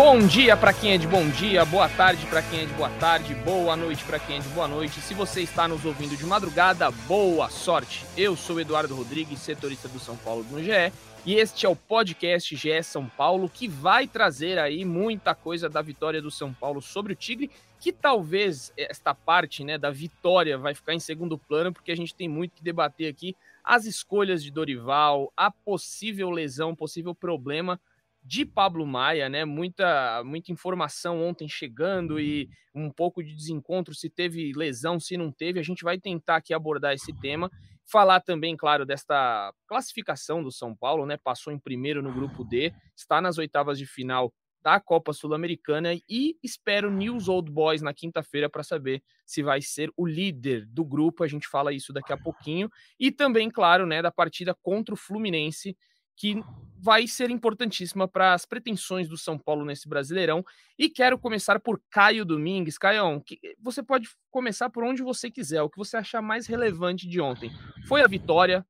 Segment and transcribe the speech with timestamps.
[0.00, 2.88] Bom dia para quem é de bom dia, boa tarde para quem é de boa
[3.00, 5.00] tarde, boa noite para quem é de boa noite.
[5.00, 8.06] Se você está nos ouvindo de madrugada, boa sorte.
[8.16, 10.92] Eu sou Eduardo Rodrigues, setorista do São Paulo no GE,
[11.26, 15.82] e este é o podcast GE São Paulo que vai trazer aí muita coisa da
[15.82, 20.76] vitória do São Paulo sobre o Tigre, que talvez esta parte, né, da vitória vai
[20.76, 23.34] ficar em segundo plano, porque a gente tem muito que debater aqui
[23.64, 27.80] as escolhas de Dorival, a possível lesão, possível problema
[28.28, 29.46] de Pablo Maia, né?
[29.46, 35.32] Muita, muita informação ontem chegando e um pouco de desencontro se teve lesão, se não
[35.32, 35.58] teve.
[35.58, 37.50] A gente vai tentar aqui abordar esse tema.
[37.90, 41.16] Falar também, claro, desta classificação do São Paulo, né?
[41.16, 46.36] Passou em primeiro no grupo D, está nas oitavas de final da Copa Sul-Americana e
[46.42, 51.24] espero News Old Boys na quinta-feira para saber se vai ser o líder do grupo.
[51.24, 52.68] A gente fala isso daqui a pouquinho.
[53.00, 55.74] E também, claro, né, da partida contra o Fluminense
[56.18, 56.42] que
[56.80, 60.44] vai ser importantíssima para as pretensões do São Paulo nesse Brasileirão.
[60.76, 62.76] E quero começar por Caio Domingues.
[62.76, 63.22] Caio,
[63.58, 67.50] você pode começar por onde você quiser, o que você achar mais relevante de ontem.
[67.86, 68.66] Foi a vitória?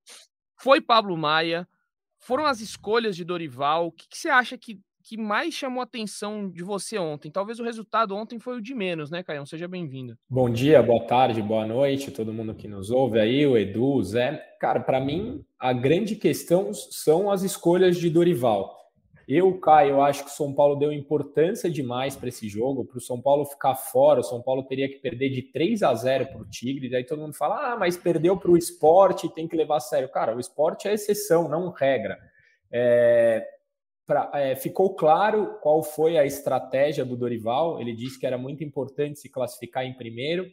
[0.57, 1.67] Foi Pablo Maia?
[2.19, 3.87] Foram as escolhas de Dorival?
[3.87, 7.31] O que, que você acha que que mais chamou a atenção de você ontem?
[7.31, 9.47] Talvez o resultado ontem foi o de menos, né, Caio?
[9.47, 10.17] Seja bem-vindo.
[10.29, 14.03] Bom dia, boa tarde, boa noite, todo mundo que nos ouve aí, o Edu, o
[14.03, 14.37] Zé.
[14.61, 18.79] Cara, para mim, a grande questão são as escolhas de Dorival.
[19.29, 22.87] Eu, Caio, acho que o São Paulo deu importância demais para esse jogo.
[22.87, 25.95] Para o São Paulo ficar fora, o São Paulo teria que perder de 3 a
[25.95, 26.89] 0 para o Tigre.
[26.89, 30.09] Daí todo mundo fala: ah, mas perdeu para o esporte, tem que levar a sério.
[30.09, 32.19] Cara, o esporte é exceção, não regra.
[32.73, 33.47] É,
[34.09, 37.79] pra, é, ficou claro qual foi a estratégia do Dorival.
[37.79, 40.47] Ele disse que era muito importante se classificar em primeiro,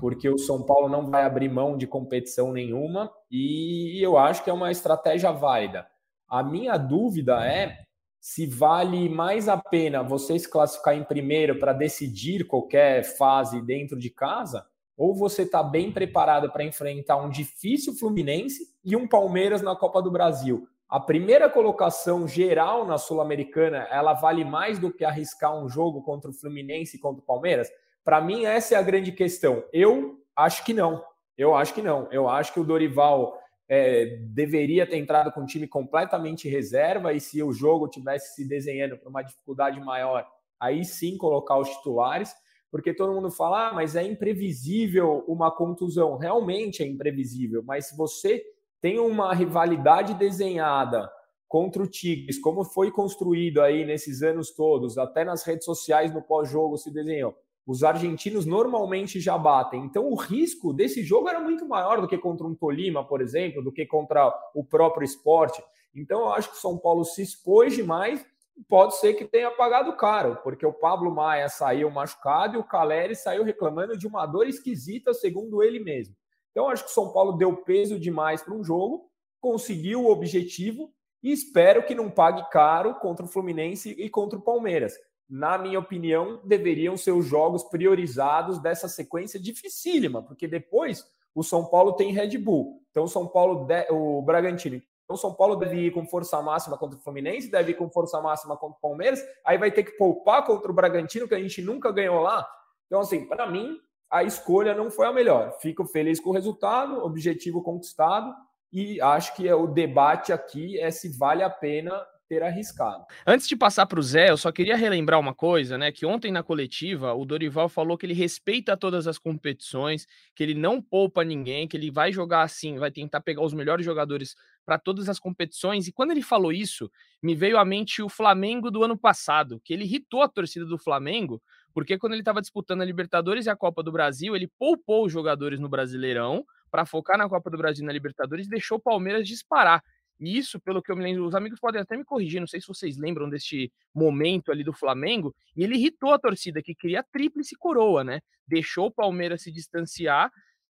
[0.00, 4.48] porque o São Paulo não vai abrir mão de competição nenhuma, e eu acho que
[4.48, 5.86] é uma estratégia válida.
[6.26, 7.84] A minha dúvida é
[8.18, 13.98] se vale mais a pena você se classificar em primeiro para decidir qualquer fase dentro
[13.98, 14.66] de casa,
[14.96, 20.00] ou você está bem preparado para enfrentar um difícil Fluminense e um Palmeiras na Copa
[20.00, 25.68] do Brasil a primeira colocação geral na Sul-Americana, ela vale mais do que arriscar um
[25.68, 27.70] jogo contra o Fluminense e contra o Palmeiras?
[28.04, 29.64] Para mim, essa é a grande questão.
[29.72, 31.02] Eu acho que não.
[31.36, 32.06] Eu acho que não.
[32.12, 33.36] Eu acho que o Dorival
[33.68, 38.46] é, deveria ter entrado com um time completamente reserva e se o jogo tivesse se
[38.46, 40.26] desenhando para uma dificuldade maior,
[40.60, 42.34] aí sim colocar os titulares,
[42.70, 46.16] porque todo mundo fala, ah, mas é imprevisível uma contusão.
[46.16, 48.44] Realmente é imprevisível, mas se você
[48.84, 51.10] tem uma rivalidade desenhada
[51.48, 56.20] contra o Tigres, como foi construído aí nesses anos todos, até nas redes sociais no
[56.20, 57.34] pós-jogo se desenhou.
[57.66, 59.82] Os argentinos normalmente já batem.
[59.86, 63.64] Então o risco desse jogo era muito maior do que contra um Tolima, por exemplo,
[63.64, 65.64] do que contra o próprio esporte.
[65.94, 68.22] Então eu acho que o São Paulo se expôs demais.
[68.68, 73.16] Pode ser que tenha pagado caro, porque o Pablo Maia saiu machucado e o Caleri
[73.16, 76.14] saiu reclamando de uma dor esquisita, segundo ele mesmo.
[76.54, 79.10] Então, acho que o São Paulo deu peso demais para um jogo,
[79.40, 84.42] conseguiu o objetivo e espero que não pague caro contra o Fluminense e contra o
[84.42, 84.94] Palmeiras.
[85.28, 91.04] Na minha opinião, deveriam ser os jogos priorizados dessa sequência dificílima, porque depois
[91.34, 92.80] o São Paulo tem Red Bull.
[92.92, 94.76] Então, o São Paulo, o Bragantino.
[94.76, 97.90] Então, o São Paulo deve ir com força máxima contra o Fluminense, deve ir com
[97.90, 101.40] força máxima contra o Palmeiras, aí vai ter que poupar contra o Bragantino, que a
[101.40, 102.46] gente nunca ganhou lá.
[102.86, 103.78] Então, assim, para mim,
[104.14, 105.58] a escolha não foi a melhor.
[105.60, 108.32] Fico feliz com o resultado, objetivo conquistado,
[108.72, 113.04] e acho que o debate aqui é se vale a pena ter arriscado.
[113.26, 115.90] Antes de passar para o Zé, eu só queria relembrar uma coisa, né?
[115.90, 120.54] Que ontem na coletiva o Dorival falou que ele respeita todas as competições, que ele
[120.54, 124.78] não poupa ninguém, que ele vai jogar assim, vai tentar pegar os melhores jogadores para
[124.78, 125.88] todas as competições.
[125.88, 129.74] E quando ele falou isso, me veio à mente o Flamengo do ano passado, que
[129.74, 131.42] ele irritou a torcida do Flamengo
[131.74, 135.12] porque quando ele estava disputando a Libertadores e a Copa do Brasil, ele poupou os
[135.12, 138.80] jogadores no Brasileirão para focar na Copa do Brasil e na Libertadores e deixou o
[138.80, 139.82] Palmeiras disparar.
[140.20, 142.60] E isso, pelo que eu me lembro, os amigos podem até me corrigir, não sei
[142.60, 147.00] se vocês lembram deste momento ali do Flamengo, e ele irritou a torcida que queria
[147.00, 148.20] a tríplice coroa, né?
[148.46, 150.30] Deixou o Palmeiras se distanciar.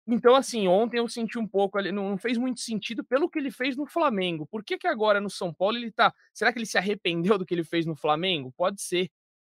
[0.08, 3.52] Então, assim, ontem eu senti um pouco ali, não, fez muito sentido pelo que ele
[3.52, 4.48] fez no Flamengo.
[4.48, 6.14] Por que, que agora no São Paulo ele tá.
[6.34, 8.54] Será que ele se arrependeu do que ele fez no Flamengo?
[8.56, 9.10] Pode ser.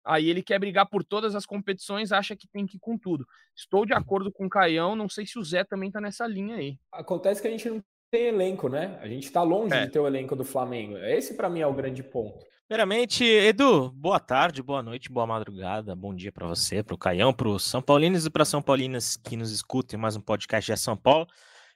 [0.08, 3.26] Aí ele quer brigar por todas as competições, acha que tem que ir com tudo.
[3.54, 6.56] Estou de acordo com o Caião, não sei se o Zé também tá nessa linha
[6.56, 6.78] aí.
[6.90, 8.98] Acontece que a gente não tem elenco, né?
[9.02, 9.84] A gente está longe é.
[9.84, 10.96] de ter o elenco do Flamengo.
[10.96, 12.42] Esse para mim é o grande ponto.
[12.66, 17.32] Primeiramente, Edu, boa tarde, boa noite, boa madrugada, bom dia para você, para o Caião,
[17.32, 20.78] para os São Paulinos e para São Paulinas que nos escutem mais um podcast de
[20.78, 21.26] São Paulo.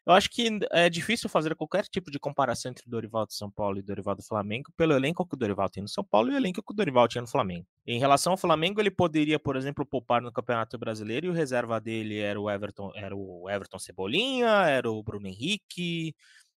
[0.05, 3.49] Eu acho que é difícil fazer qualquer tipo de comparação entre o Dorival de São
[3.49, 6.31] Paulo e o Dorival do Flamengo pelo elenco que o Dorival tem no São Paulo
[6.31, 7.67] e o elenco que o Dorival tinha no Flamengo.
[7.87, 11.81] Em relação ao Flamengo, ele poderia, por exemplo, poupar no Campeonato Brasileiro e o reserva
[11.81, 16.17] dele era o Everton, era o Everton Cebolinha, era o Bruno Henrique,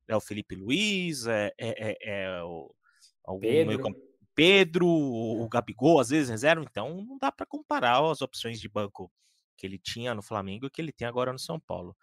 [0.07, 2.73] é o Felipe Luiz, é, é, é, é o
[3.25, 3.83] algum Pedro.
[3.83, 8.67] Meio, Pedro, o Gabigol, às vezes reserva, então não dá para comparar as opções de
[8.67, 9.11] banco
[9.55, 11.95] que ele tinha no Flamengo e que ele tem agora no São Paulo.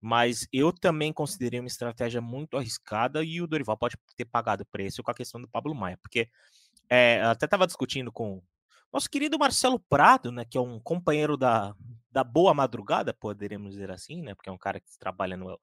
[0.00, 5.02] Mas eu também considerei uma estratégia muito arriscada e o Dorival pode ter pagado preço
[5.02, 6.28] com a questão do Pablo Maia, porque
[6.88, 8.42] é, até estava discutindo com
[8.92, 11.74] nosso querido Marcelo Prado, né, que é um companheiro da,
[12.10, 15.58] da boa madrugada, poderíamos dizer assim, né, porque é um cara que trabalha no,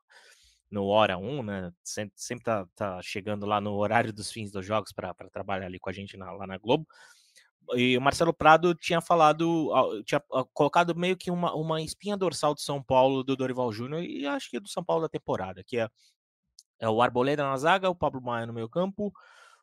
[0.69, 4.65] no Hora 1, né, sempre, sempre tá, tá chegando lá no horário dos fins dos
[4.65, 6.85] jogos para trabalhar ali com a gente na, lá na Globo
[7.73, 9.71] e o Marcelo Prado tinha falado,
[10.06, 10.21] tinha
[10.53, 14.50] colocado meio que uma, uma espinha dorsal do São Paulo do Dorival Júnior e acho
[14.50, 15.89] que do São Paulo da temporada, que é,
[16.79, 19.13] é o Arboleda na zaga, o Pablo Maia no meio campo,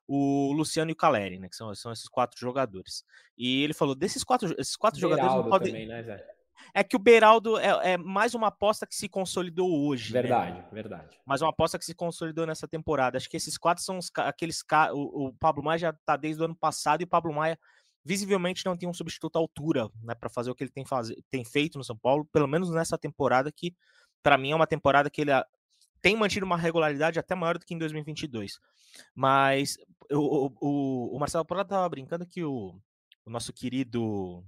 [0.06, 3.04] o Luciano e o Caleri, né, que são, são esses quatro jogadores.
[3.37, 5.72] E ele falou, desses quatro, esses quatro jogadores não podem...
[5.72, 6.43] Também, né, Zé?
[6.75, 10.12] É que o Beraldo é, é, mais uma aposta que se consolidou hoje.
[10.12, 10.22] Né?
[10.22, 10.69] Verdade, né?
[10.72, 11.20] verdade.
[11.26, 13.16] Mais uma aposta que se consolidou nessa temporada.
[13.16, 14.62] Acho que esses quatro são os, aqueles.
[14.93, 17.58] O, o Pablo Maia já tá desde o ano passado e o Pablo Maia
[18.04, 21.12] visivelmente não tem um substituto à altura, né, para fazer o que ele tem, faz...
[21.31, 23.75] tem feito no São Paulo, pelo menos nessa temporada que
[24.22, 25.32] para mim é uma temporada que ele
[26.00, 28.58] tem mantido uma regularidade até maior do que em 2022.
[29.14, 29.76] Mas
[30.10, 32.75] o, o, o Marcelo Prado estava brincando que o,
[33.25, 34.44] o nosso querido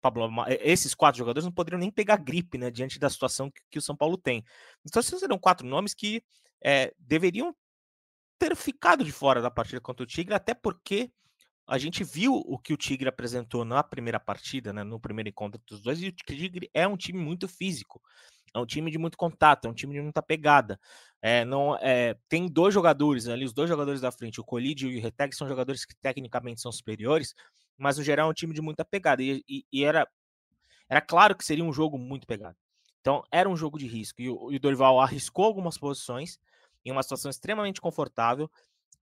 [0.00, 3.78] Pablo, esses quatro jogadores não poderiam nem pegar gripe, né, diante da situação que, que
[3.78, 4.44] o São Paulo tem.
[4.86, 6.22] Então, esses serão quatro nomes que
[6.62, 7.54] é, deveriam
[8.38, 11.12] ter ficado de fora da partida contra o Tigre, até porque
[11.70, 15.60] a gente viu o que o Tigre apresentou na primeira partida, né, no primeiro encontro
[15.68, 18.02] dos dois, e o Tigre é um time muito físico,
[18.52, 20.80] é um time de muito contato, é um time de muita pegada.
[21.22, 24.98] É, não, é, tem dois jogadores ali, os dois jogadores da frente, o Colídio e
[24.98, 27.34] o Reteg, são jogadores que tecnicamente são superiores,
[27.78, 29.22] mas no geral é um time de muita pegada.
[29.22, 30.08] E, e, e era,
[30.88, 32.56] era claro que seria um jogo muito pegado.
[33.00, 34.20] Então era um jogo de risco.
[34.20, 36.36] E o, e o Dorival arriscou algumas posições
[36.84, 38.50] em uma situação extremamente confortável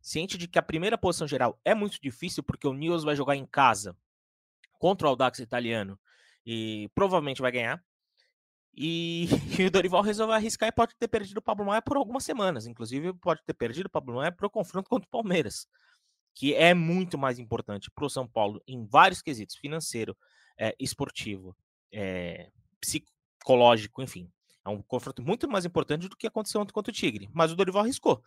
[0.08, 3.36] ciente de que a primeira posição geral é muito difícil, porque o Nils vai jogar
[3.36, 3.96] em casa
[4.78, 5.98] contra o Audax italiano
[6.46, 7.84] e provavelmente vai ganhar.
[8.74, 9.26] E,
[9.60, 12.66] e, o Dorival resolveu arriscar e pode ter perdido o Pablo Maia por algumas semanas.
[12.66, 15.66] Inclusive, pode ter perdido o Pablo Maia para o confronto contra o Palmeiras,
[16.34, 20.16] que é muito mais importante para o São Paulo em vários quesitos financeiro,
[20.56, 21.56] é, esportivo,
[21.92, 22.50] é,
[22.80, 24.30] psicológico, enfim.
[24.64, 27.28] É um confronto muito mais importante do que aconteceu ontem contra o Tigre.
[27.32, 28.22] Mas o Dorival arriscou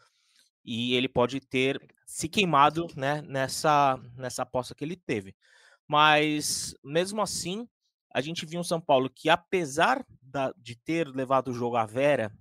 [0.64, 5.36] e ele pode ter se queimado né, nessa, nessa aposta que ele teve.
[5.88, 7.68] Mas, mesmo assim,
[8.14, 11.86] a gente viu um São Paulo que, apesar da, de ter levado o jogo à
[11.86, 12.32] vera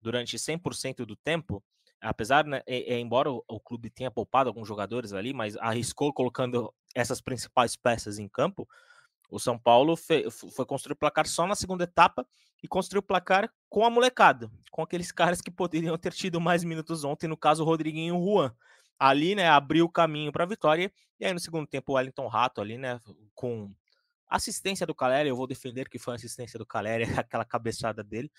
[0.00, 1.62] durante 100% do tempo,
[2.00, 6.12] apesar, né, é, é, embora o, o, clube tenha poupado alguns jogadores ali, mas arriscou
[6.12, 8.68] colocando essas principais peças em campo,
[9.32, 12.26] o São Paulo foi, foi construir o placar só na segunda etapa
[12.62, 16.62] e construiu o placar com a molecada, com aqueles caras que poderiam ter tido mais
[16.62, 18.54] minutos ontem, no caso o Rodriguinho e o Juan.
[18.98, 20.92] Ali, né, abriu o caminho para a vitória.
[21.18, 23.00] E aí no segundo tempo o Wellington Rato ali, né,
[23.34, 23.74] com
[24.28, 28.30] assistência do Caleri, eu vou defender que foi assistência do Caleri, aquela cabeçada dele,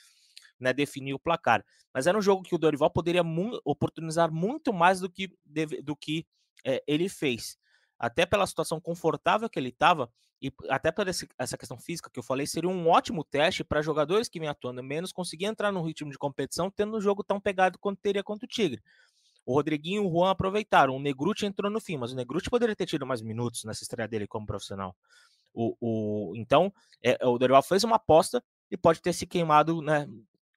[0.59, 1.65] né, definiu o placar.
[1.91, 5.35] Mas era um jogo que o Dorival poderia mu oportunizar muito mais do que,
[5.83, 6.27] do que
[6.63, 7.57] é, ele fez.
[8.03, 12.23] Até pela situação confortável que ele estava, e até por essa questão física que eu
[12.23, 16.11] falei, seria um ótimo teste para jogadores que vêm atuando menos conseguir entrar no ritmo
[16.11, 18.83] de competição, tendo um jogo tão pegado quanto teria contra o Tigre.
[19.45, 20.97] O Rodriguinho e o Juan aproveitaram.
[20.97, 24.05] O Negruti entrou no fim, mas o Negruti poderia ter tido mais minutos nessa estreia
[24.05, 24.93] dele como profissional.
[25.53, 30.09] O, o, então, é, o Dorival fez uma aposta e pode ter se queimado né,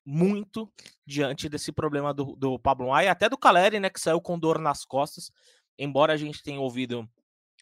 [0.04, 0.68] muito
[1.06, 4.58] diante desse problema do, do Pablo Maia, até do Caleri, né, que saiu com dor
[4.58, 5.30] nas costas.
[5.78, 7.08] Embora a gente tenha ouvido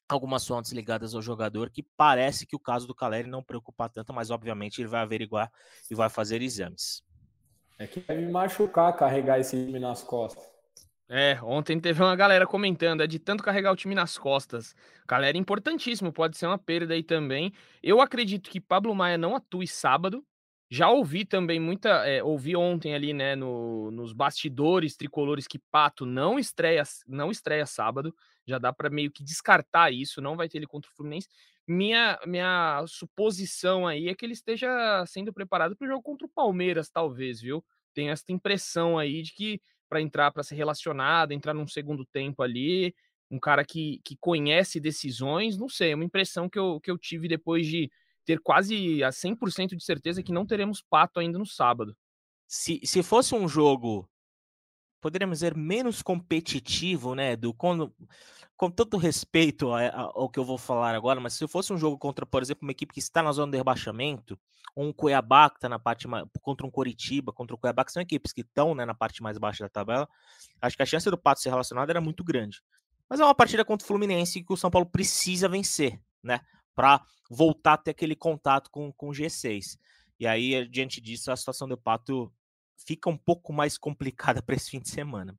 [0.09, 4.13] algumas fontes ligadas ao jogador que parece que o caso do Caleri não preocupa tanto,
[4.13, 5.51] mas obviamente ele vai averiguar
[5.91, 7.03] e vai fazer exames.
[7.79, 10.45] É que deve machucar carregar esse time nas costas.
[11.09, 14.75] É, ontem teve uma galera comentando, é de tanto carregar o time nas costas.
[15.07, 17.53] Caleri é importantíssimo, pode ser uma perda aí também.
[17.83, 20.25] Eu acredito que Pablo Maia não atue sábado.
[20.75, 26.05] Já ouvi também muita, é, ouvi ontem ali, né, no, nos bastidores tricolores que Pato
[26.05, 28.13] não estreia, não estreia sábado
[28.45, 31.29] já dá para meio que descartar isso, não vai ter ele contra o Fluminense.
[31.65, 36.31] Minha, minha suposição aí é que ele esteja sendo preparado para o jogo contra o
[36.31, 37.65] Palmeiras, talvez, viu?
[37.95, 42.43] Tenho essa impressão aí de que para entrar, para ser relacionado, entrar num segundo tempo
[42.43, 42.93] ali,
[43.31, 46.99] um cara que, que conhece decisões, não sei, é uma impressão que eu, que eu
[46.99, 47.89] tive depois de
[48.25, 51.97] ter quase a 100% de certeza que não teremos pato ainda no sábado.
[52.47, 54.09] se, se fosse um jogo,
[55.01, 57.37] poderíamos dizer, menos competitivo, né?
[57.37, 57.93] Do, com,
[58.57, 62.25] com tanto respeito ao que eu vou falar agora, mas se fosse um jogo contra,
[62.25, 64.39] por exemplo, uma equipe que está na zona de rebaixamento,
[64.75, 66.07] ou um Cuiabá que está na parte
[66.41, 69.37] contra um Coritiba, contra o Cuiabá, que são equipes que estão né, na parte mais
[69.37, 70.09] baixa da tabela,
[70.61, 72.63] acho que a chance do Pato ser relacionado era muito grande.
[73.09, 76.41] Mas é uma partida contra o Fluminense que o São Paulo precisa vencer, né?
[76.75, 79.79] Para voltar a ter aquele contato com, com o G6.
[80.19, 82.33] E aí, diante disso, a situação do Pato
[82.77, 85.39] fica um pouco mais complicada para esse fim de semana.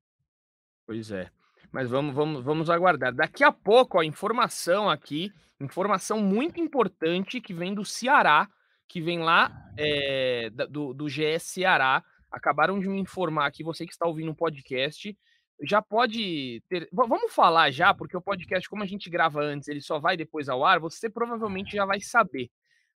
[0.86, 1.30] Pois é.
[1.72, 3.14] Mas vamos, vamos, vamos aguardar.
[3.14, 8.48] Daqui a pouco, a informação aqui, informação muito importante que vem do Ceará,
[8.88, 12.02] que vem lá é, do, do GS Ceará.
[12.30, 15.16] Acabaram de me informar aqui, você que está ouvindo o um podcast,
[15.62, 16.88] já pode ter.
[16.92, 20.48] Vamos falar já, porque o podcast, como a gente grava antes, ele só vai depois
[20.48, 22.50] ao ar, você provavelmente já vai saber.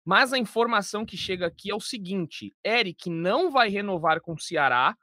[0.05, 4.41] Mas a informação que chega aqui é o seguinte: Eric não vai renovar com o
[4.41, 4.97] Ceará,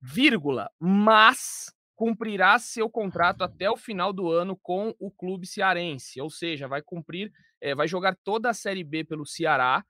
[0.00, 6.30] vírgula, mas cumprirá seu contrato até o final do ano com o clube cearense, ou
[6.30, 7.30] seja, vai cumprir,
[7.60, 9.84] é, vai jogar toda a Série B pelo Ceará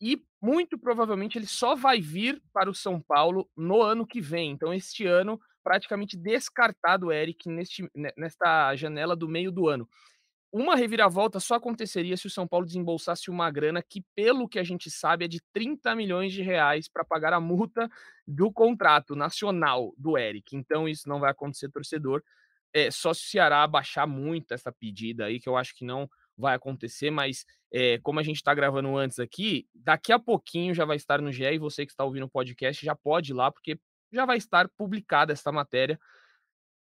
[0.00, 4.52] e muito provavelmente ele só vai vir para o São Paulo no ano que vem.
[4.52, 9.88] Então, este ano, praticamente descartado o Eric neste, nesta janela do meio do ano.
[10.52, 14.64] Uma reviravolta só aconteceria se o São Paulo desembolsasse uma grana que, pelo que a
[14.64, 17.88] gente sabe, é de 30 milhões de reais para pagar a multa
[18.26, 20.56] do contrato nacional do Eric.
[20.56, 22.20] Então, isso não vai acontecer, torcedor.
[22.72, 26.10] É, só se o Ceará baixar muito essa pedida aí, que eu acho que não
[26.36, 30.84] vai acontecer, mas é, como a gente está gravando antes aqui, daqui a pouquinho já
[30.84, 33.52] vai estar no GE e você que está ouvindo o podcast já pode ir lá,
[33.52, 33.78] porque
[34.12, 35.98] já vai estar publicada essa matéria.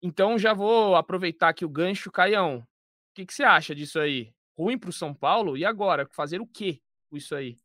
[0.03, 2.59] Então já vou aproveitar aqui o gancho, Caião.
[2.59, 4.35] O que, que você acha disso aí?
[4.59, 5.57] Ruim para o São Paulo?
[5.57, 6.07] E agora?
[6.11, 7.57] Fazer o quê com isso aí?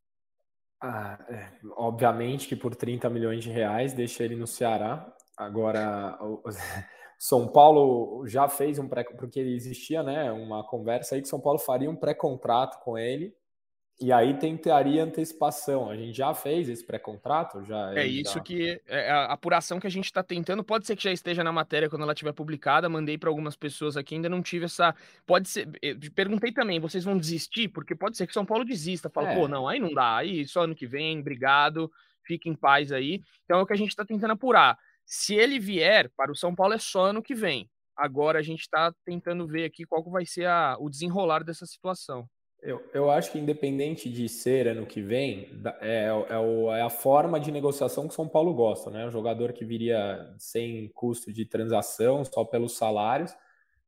[0.79, 5.11] Ah, é, obviamente que por 30 milhões de reais deixa ele no Ceará.
[5.35, 6.43] Agora, o
[7.17, 11.57] São Paulo já fez um pré, porque existia, né, uma conversa aí que São Paulo
[11.57, 13.35] faria um pré-contrato com ele
[13.99, 15.89] e aí tentaria antecipação.
[15.89, 17.65] A gente já fez esse pré-contrato?
[17.65, 18.39] Já, é isso já...
[18.41, 20.63] que é a apuração que a gente está tentando.
[20.63, 22.87] Pode ser que já esteja na matéria quando ela estiver publicada.
[22.87, 24.93] Mandei para algumas pessoas aqui, ainda não tive essa.
[25.25, 25.67] Pode ser.
[26.13, 27.69] Perguntei também, vocês vão desistir?
[27.69, 29.09] Porque pode ser que São Paulo desista.
[29.09, 29.35] Fala, é.
[29.35, 30.17] pô, não, aí não dá.
[30.17, 31.91] Aí só ano que vem, obrigado,
[32.23, 33.23] fique em paz aí.
[33.45, 34.77] Então é o que a gente está tentando apurar.
[35.05, 37.67] Se ele vier para o São Paulo, é só ano que vem.
[37.95, 42.29] Agora a gente está tentando ver aqui qual vai ser a, o desenrolar dessa situação.
[42.61, 47.39] Eu, eu acho que independente de ser ano que vem, é, é, é, a forma
[47.39, 49.05] de negociação que São Paulo gosta, né?
[49.05, 53.33] Um jogador que viria sem custo de transação, só pelos salários.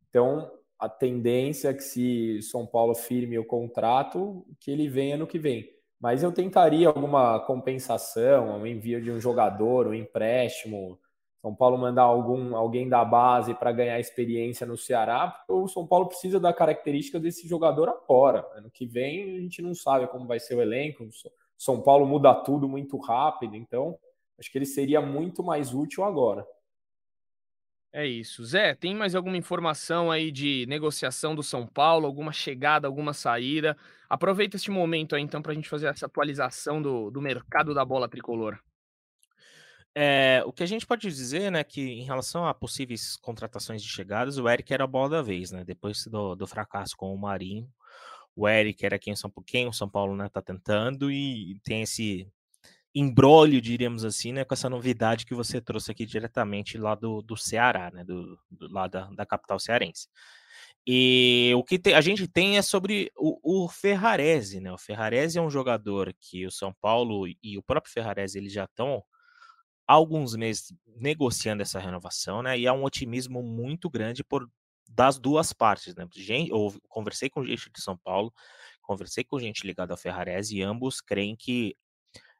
[0.10, 5.28] Então, a tendência é que se São Paulo firme o contrato, que ele venha no
[5.28, 5.68] que vem.
[6.00, 10.98] Mas eu tentaria alguma compensação, um envio de um jogador, um empréstimo,
[11.42, 15.88] são Paulo mandar algum alguém da base para ganhar experiência no Ceará, porque o São
[15.88, 18.46] Paulo precisa da característica desse jogador agora.
[18.56, 21.08] Ano que vem a gente não sabe como vai ser o elenco.
[21.58, 23.98] São Paulo muda tudo muito rápido, então
[24.38, 26.46] acho que ele seria muito mais útil agora.
[27.92, 28.44] É isso.
[28.46, 33.76] Zé, tem mais alguma informação aí de negociação do São Paulo, alguma chegada, alguma saída?
[34.08, 37.84] Aproveita este momento aí então para a gente fazer essa atualização do, do mercado da
[37.84, 38.60] bola tricolor.
[39.96, 43.90] É, o que a gente pode dizer, né, que em relação a possíveis contratações de
[43.90, 45.64] chegadas, o Eric era a bola da vez, né?
[45.64, 47.68] Depois do, do fracasso com o Marinho,
[48.36, 52.32] o Eric era quem, São, quem o São Paulo né, tá tentando e tem esse
[52.94, 57.38] embrólio, diríamos assim, né, com essa novidade que você trouxe aqui diretamente lá do, do
[57.38, 60.08] Ceará, né, do, do lá da, da capital cearense.
[60.88, 64.72] E o que te, a gente tem é sobre o, o Ferrarese, né?
[64.72, 68.64] O Ferrarese é um jogador que o São Paulo e o próprio Ferrarese eles já
[68.64, 69.04] estão
[69.94, 72.58] alguns meses negociando essa renovação, né?
[72.60, 74.48] E há um otimismo muito grande por
[74.88, 76.08] das duas partes, né?
[76.16, 78.32] Gente, eu conversei com gente de São Paulo,
[78.84, 81.76] conversei com gente ligada ao Ferrarese e ambos creem que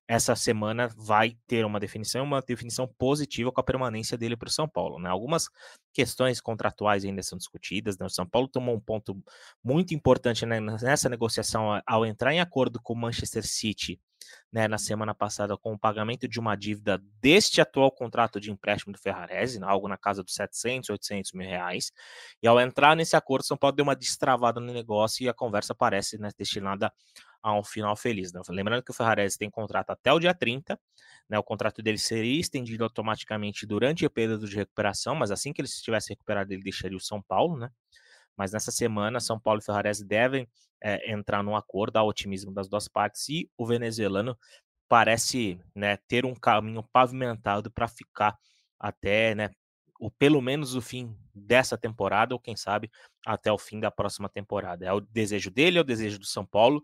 [0.10, 4.52] essa semana vai ter uma definição, uma definição positiva com a permanência dele para o
[4.52, 4.98] São Paulo.
[4.98, 5.08] Né?
[5.08, 5.48] Algumas
[5.94, 7.96] questões contratuais ainda são discutidas.
[7.96, 8.08] Né?
[8.08, 9.16] O São Paulo tomou um ponto
[9.64, 14.02] muito importante né, nessa negociação ao entrar em acordo com o Manchester City
[14.52, 18.94] né, na semana passada com o pagamento de uma dívida deste atual contrato de empréstimo
[18.94, 21.92] do Ferrarese, né, algo na casa dos 700, 800 mil reais.
[22.42, 25.76] E ao entrar nesse acordo, São Paulo deu uma destravada no negócio e a conversa
[25.76, 26.92] parece né, destinada
[27.42, 28.32] a um final feliz.
[28.34, 28.42] Né?
[28.50, 30.80] Lembrando que o Ferrarese tem contrato até o dia 30,
[31.30, 35.62] né, o contrato dele seria estendido automaticamente durante o período de recuperação, mas assim que
[35.62, 37.70] ele estivesse recuperado, ele deixaria o São Paulo, né?
[38.36, 40.48] Mas nessa semana, São Paulo e Ferrarese devem
[40.82, 44.38] é, entrar num acordo, há otimismo das duas partes, e o venezuelano
[44.88, 48.36] parece né, ter um caminho pavimentado para ficar
[48.80, 49.52] até, né,
[50.00, 52.90] ou pelo menos o fim dessa temporada, ou quem sabe
[53.26, 54.86] até o fim da próxima temporada.
[54.86, 56.82] É o desejo dele, é o desejo do São Paulo,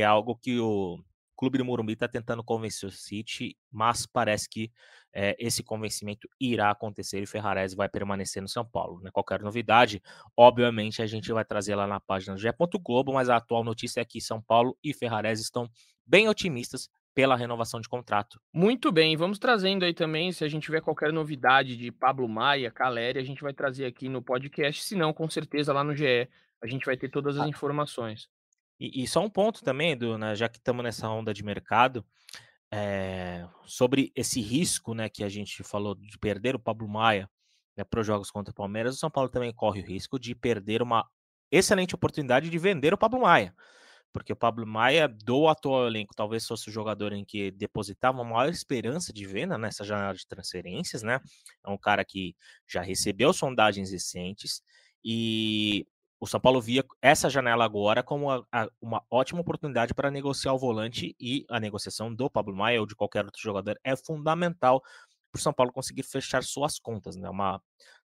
[0.00, 0.98] é algo que o
[1.36, 4.70] Clube do Morumbi está tentando convencer o City, mas parece que
[5.12, 9.00] é, esse convencimento irá acontecer e Ferrarese vai permanecer no São Paulo.
[9.00, 9.10] Né?
[9.12, 10.00] Qualquer novidade,
[10.36, 12.48] obviamente, a gente vai trazer lá na página do GE.
[12.80, 15.68] Globo, mas a atual notícia é que São Paulo e Ferrarese estão
[16.06, 18.40] bem otimistas pela renovação de contrato.
[18.54, 22.70] Muito bem, vamos trazendo aí também, se a gente tiver qualquer novidade de Pablo Maia,
[22.70, 26.28] Caleri, a gente vai trazer aqui no podcast, se não, com certeza lá no GE
[26.62, 27.48] a gente vai ter todas as ah.
[27.48, 28.28] informações.
[28.82, 32.04] E, e, só um ponto também, Edu, né, já que estamos nessa onda de mercado,
[32.68, 37.30] é, sobre esse risco né, que a gente falou de perder o Pablo Maia
[37.76, 40.34] né, para os jogos contra o Palmeiras, o São Paulo também corre o risco de
[40.34, 41.08] perder uma
[41.48, 43.54] excelente oportunidade de vender o Pablo Maia
[44.12, 48.24] porque o Pablo Maia, do atual elenco, talvez fosse o jogador em que depositava a
[48.24, 51.18] maior esperança de venda nessa janela de transferências, né?
[51.64, 52.36] É um cara que
[52.68, 54.62] já recebeu sondagens recentes
[55.02, 55.86] e
[56.22, 60.52] o São Paulo via essa janela agora como a, a, uma ótima oportunidade para negociar
[60.52, 64.80] o volante e a negociação do Pablo Maia ou de qualquer outro jogador é fundamental
[65.32, 67.28] para o São Paulo conseguir fechar suas contas, né?
[67.28, 67.60] Uma,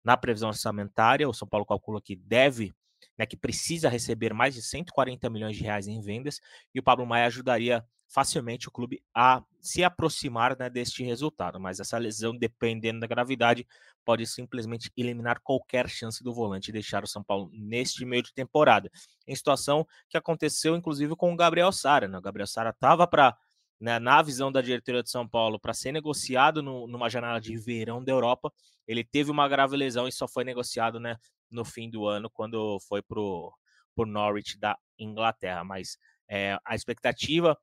[0.04, 2.72] na previsão orçamentária, o São Paulo calcula que deve
[3.18, 6.40] né, que precisa receber mais de 140 milhões de reais em vendas,
[6.74, 11.60] e o Pablo Maia ajudaria facilmente o clube a se aproximar né, deste resultado.
[11.60, 13.66] Mas essa lesão, dependendo da gravidade,
[14.06, 18.32] pode simplesmente eliminar qualquer chance do volante e deixar o São Paulo neste meio de
[18.34, 18.92] temporada.
[19.28, 22.08] Em situação que aconteceu, inclusive, com o Gabriel Sara.
[22.08, 22.18] Né?
[22.18, 23.36] O Gabriel Sara estava para
[23.80, 27.58] né, na visão da diretoria de São Paulo, para ser negociado no, numa janela de
[27.58, 28.52] verão da Europa.
[28.88, 31.18] Ele teve uma grave lesão e só foi negociado né,
[31.54, 33.54] no fim do ano, quando foi para o
[33.98, 35.64] Norwich da Inglaterra.
[35.64, 35.98] Mas
[36.30, 37.58] é, a expectativa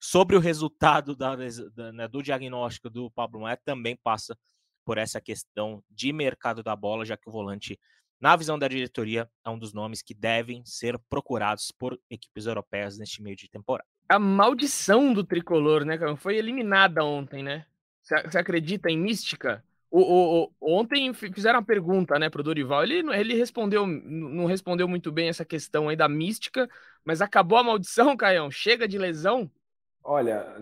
[0.00, 4.36] sobre o resultado da, da, né, do diagnóstico do Pablo Maia também passa
[4.84, 7.78] por essa questão de mercado da bola, já que o volante,
[8.20, 12.96] na visão da diretoria, é um dos nomes que devem ser procurados por equipes europeias
[12.96, 13.88] neste meio de temporada.
[14.08, 15.98] A maldição do tricolor, né?
[16.16, 17.66] Foi eliminada ontem, né?
[18.00, 19.64] Você acredita em mística?
[19.96, 22.82] O, o, o, ontem fizeram uma pergunta, né, pro Dorival.
[22.82, 26.68] Ele, ele respondeu, não respondeu muito bem essa questão aí da mística,
[27.02, 28.50] mas acabou a maldição, Caião?
[28.50, 29.50] Chega de lesão?
[30.04, 30.54] Olha,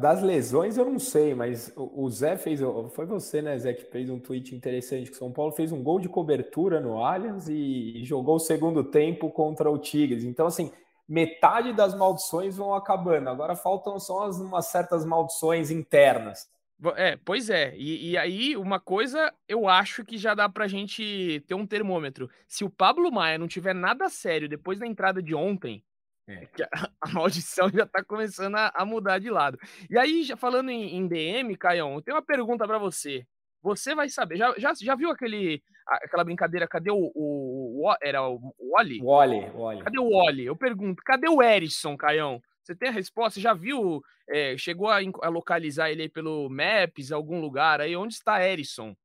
[0.00, 2.60] das lesões eu não sei, mas o Zé fez,
[2.94, 6.00] foi você, né, Zé, que fez um tweet interessante que São Paulo fez um gol
[6.00, 10.24] de cobertura no Allianz e jogou o segundo tempo contra o Tigres.
[10.24, 10.72] Então, assim,
[11.06, 13.28] metade das maldições vão acabando.
[13.28, 16.48] Agora faltam só umas certas maldições internas.
[16.96, 17.74] É, pois é.
[17.76, 22.28] E, e, aí, uma coisa eu acho que já dá pra gente ter um termômetro.
[22.46, 25.84] Se o Pablo Maia não tiver nada sério depois da entrada de ontem,
[26.28, 26.48] é.
[26.72, 29.58] a, a, maldição já tá começando a, a, mudar de lado.
[29.88, 33.26] E aí, já falando em, em DM, Caião, eu tenho uma pergunta para você.
[33.62, 34.36] Você vai saber.
[34.36, 36.68] Já, já, já viu aquele, aquela brincadeira?
[36.68, 37.10] Cadê o.
[37.14, 39.00] o, o era o Wally?
[39.02, 39.82] Wally, Wally.
[39.82, 40.44] Cadê o Wally?
[40.44, 42.42] Eu pergunto, cadê o Erisson, Caião?
[42.64, 43.34] Você tem a resposta?
[43.34, 44.02] Você já viu?
[44.28, 47.94] É, chegou a, a, localizar ele pelo Maps, algum lugar aí?
[47.94, 48.96] Onde está Erisson?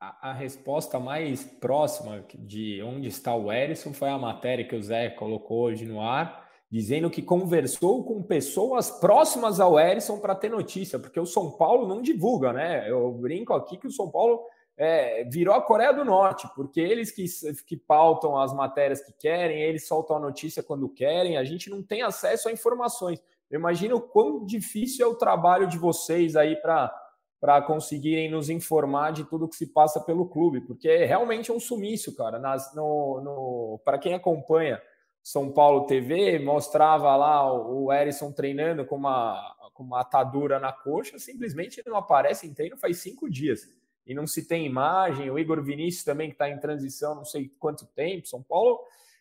[0.00, 4.82] A, a, resposta mais próxima de onde está o Erisson foi a matéria que o
[4.82, 10.48] Zé colocou hoje no ar, dizendo que conversou com pessoas próximas ao Erisson para ter
[10.48, 12.88] notícia, porque o São Paulo não divulga, né?
[12.88, 14.40] Eu brinco aqui que o São Paulo
[14.82, 17.26] é, virou a Coreia do Norte, porque eles que,
[17.66, 21.82] que pautam as matérias que querem, eles soltam a notícia quando querem, a gente não
[21.82, 23.22] tem acesso a informações.
[23.50, 29.12] Eu imagino o quão difícil é o trabalho de vocês aí para conseguirem nos informar
[29.12, 32.38] de tudo que se passa pelo clube, porque é realmente um sumiço, cara.
[32.74, 34.80] No, no para quem acompanha
[35.22, 41.18] São Paulo TV, mostrava lá o, o treinando com uma, com uma atadura na coxa,
[41.18, 43.78] simplesmente não aparece em treino faz cinco dias
[44.10, 45.30] e não se tem imagem.
[45.30, 48.26] O Igor Vinícius também, que está em transição, não sei quanto tempo.
[48.26, 48.80] São Paulo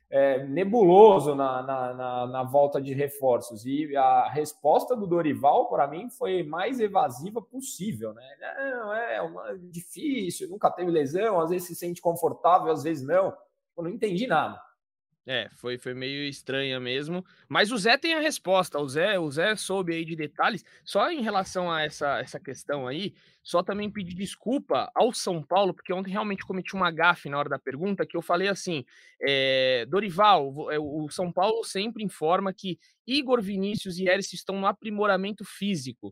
[0.10, 3.68] é, nebuloso na, na, na, na, volta de reforços.
[3.68, 8.16] E a resposta do Dorival, para mim, foi mais evasiva possível.
[8.16, 8.24] Né?
[8.42, 13.32] Não, é uma, difícil, nunca teve lesão, às vezes se sente confortável, às vezes não.
[13.78, 14.60] Eu não entendi nada.
[15.32, 17.24] É, foi, foi meio estranha mesmo.
[17.48, 18.80] Mas o Zé tem a resposta.
[18.80, 20.66] O Zé, o Zé soube aí de detalhes.
[20.84, 23.14] Só em relação a essa, essa questão aí,
[23.44, 27.48] só também pedir desculpa ao São Paulo, porque ontem realmente cometi uma gafe na hora
[27.48, 28.84] da pergunta, que eu falei assim:
[29.22, 34.66] é, Dorival, eh, o São Paulo sempre informa que Igor Vinícius e Eris estão no
[34.66, 36.12] aprimoramento físico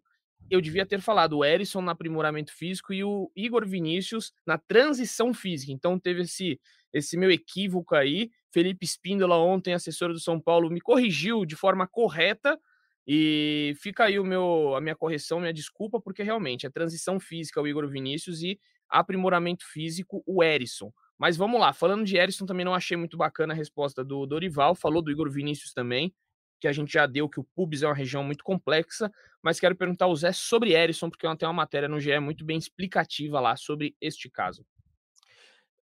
[0.49, 5.33] eu devia ter falado o Erisson no aprimoramento físico e o Igor Vinícius na transição
[5.33, 5.71] física.
[5.71, 6.59] Então teve esse,
[6.93, 8.31] esse meu equívoco aí.
[8.51, 12.59] Felipe Espíndola, ontem, assessor do São Paulo, me corrigiu de forma correta.
[13.05, 17.61] E fica aí o meu, a minha correção, minha desculpa, porque realmente é transição física
[17.61, 20.91] o Igor Vinícius e aprimoramento físico o Erisson.
[21.17, 24.75] Mas vamos lá, falando de Erisson, também não achei muito bacana a resposta do Dorival,
[24.75, 26.13] falou do Igor Vinícius também,
[26.59, 29.75] que a gente já deu que o Pubis é uma região muito complexa, mas quero
[29.75, 33.55] perguntar ao Zé sobre Erisson, porque tem uma matéria no GE muito bem explicativa lá
[33.55, 34.65] sobre este caso.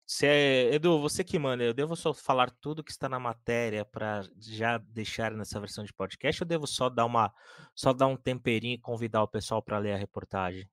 [0.06, 4.20] Cê, Edu, você que manda, eu devo só falar tudo que está na matéria para
[4.38, 7.32] já deixar nessa versão de podcast ou devo só dar uma
[7.74, 10.68] só dar um temperinho e convidar o pessoal para ler a reportagem?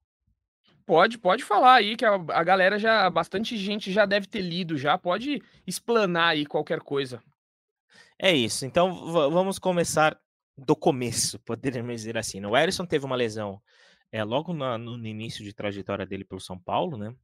[0.86, 4.78] Pode, pode falar aí que a, a galera já bastante gente já deve ter lido
[4.78, 7.24] já, pode explanar aí qualquer coisa.
[8.20, 8.66] É isso.
[8.66, 10.20] Então vamos começar
[10.58, 12.42] do começo, poderíamos dizer assim.
[12.42, 12.48] Né?
[12.48, 13.62] O Erisson teve uma lesão
[14.12, 17.16] é, logo na, no início de trajetória dele pelo São Paulo, né?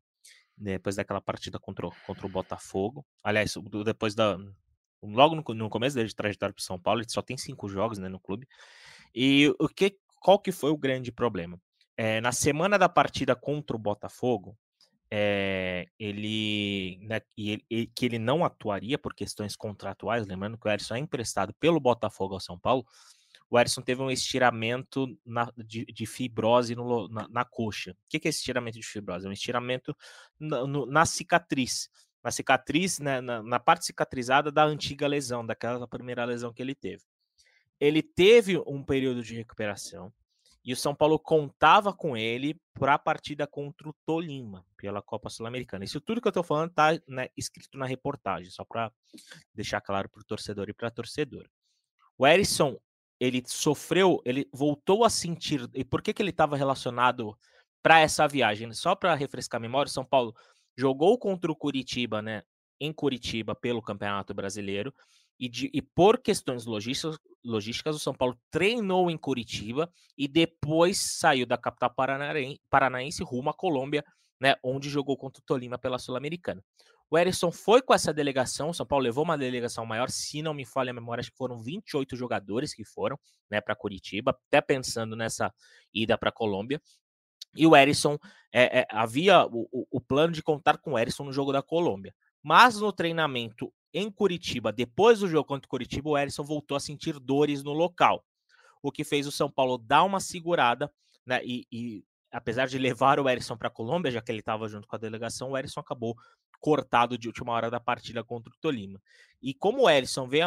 [0.57, 3.05] Depois daquela partida contra, contra o Botafogo.
[3.23, 3.53] Aliás,
[3.85, 4.37] depois da.
[5.01, 7.99] Logo no, no começo dele de trajetória para São Paulo, ele só tem cinco jogos
[7.99, 8.47] né, no clube.
[9.13, 11.59] E o que, qual que foi o grande problema?
[11.95, 14.57] É, na semana da partida contra o Botafogo,
[15.09, 20.71] é, ele, né, ele, ele, que ele não atuaria por questões contratuais, lembrando que o
[20.71, 22.85] Erson é emprestado pelo Botafogo ao São Paulo,
[23.49, 27.91] o Erson teve um estiramento na, de, de, fibrose no, na, na, coxa.
[27.91, 29.25] O que, é esse estiramento de fibrose?
[29.25, 29.95] É um estiramento
[30.39, 31.89] na, na cicatriz.
[32.23, 36.75] Na cicatriz, né, na, na, parte cicatrizada da antiga lesão, daquela primeira lesão que ele
[36.75, 37.03] teve.
[37.79, 40.11] Ele teve um período de recuperação
[40.65, 45.29] e o São Paulo contava com ele para a partida contra o Tolima, pela Copa
[45.29, 45.85] Sul-Americana.
[45.85, 48.91] Isso tudo que eu estou falando está né, escrito na reportagem, só para
[49.53, 51.49] deixar claro para o torcedor e para a torcedora.
[52.17, 52.77] O Erisson
[53.19, 55.67] ele sofreu, ele voltou a sentir.
[55.73, 57.37] E por que, que ele estava relacionado
[57.81, 58.71] para essa viagem?
[58.73, 60.35] Só para refrescar a memória, São Paulo
[60.77, 62.43] jogou contra o Curitiba, né?
[62.79, 64.93] Em Curitiba, pelo Campeonato Brasileiro.
[65.39, 70.97] E, de, e por questões logísticas, logísticas, o São Paulo treinou em Curitiba e depois
[70.97, 71.93] saiu da capital
[72.69, 74.03] paranaense, rumo à Colômbia,
[74.39, 74.55] né?
[74.63, 76.63] Onde jogou contra o Tolima pela Sul-Americana.
[77.09, 80.53] O Erisson foi com essa delegação, o São Paulo levou uma delegação maior, se não
[80.53, 83.17] me falha a memória, acho que foram 28 jogadores que foram
[83.49, 85.53] né, para Curitiba, até pensando nessa
[85.93, 86.81] ida para Colômbia.
[87.55, 88.17] E o Erisson,
[88.51, 92.13] é, é, havia o, o, plano de contar com o Erisson no jogo da Colômbia.
[92.43, 96.79] Mas no treinamento em Curitiba, depois do jogo contra o Curitiba, o Erisson voltou a
[96.79, 98.23] sentir dores no local.
[98.81, 100.91] O que fez o São Paulo dar uma segurada,
[101.25, 101.41] né?
[101.43, 104.87] E, e apesar de levar o Erisson para a Colômbia, já que ele estava junto
[104.87, 106.15] com a delegação, o Erisson acabou
[106.59, 109.01] cortado de última hora da partida contra o Tolima.
[109.41, 110.41] E como o Erisson vem,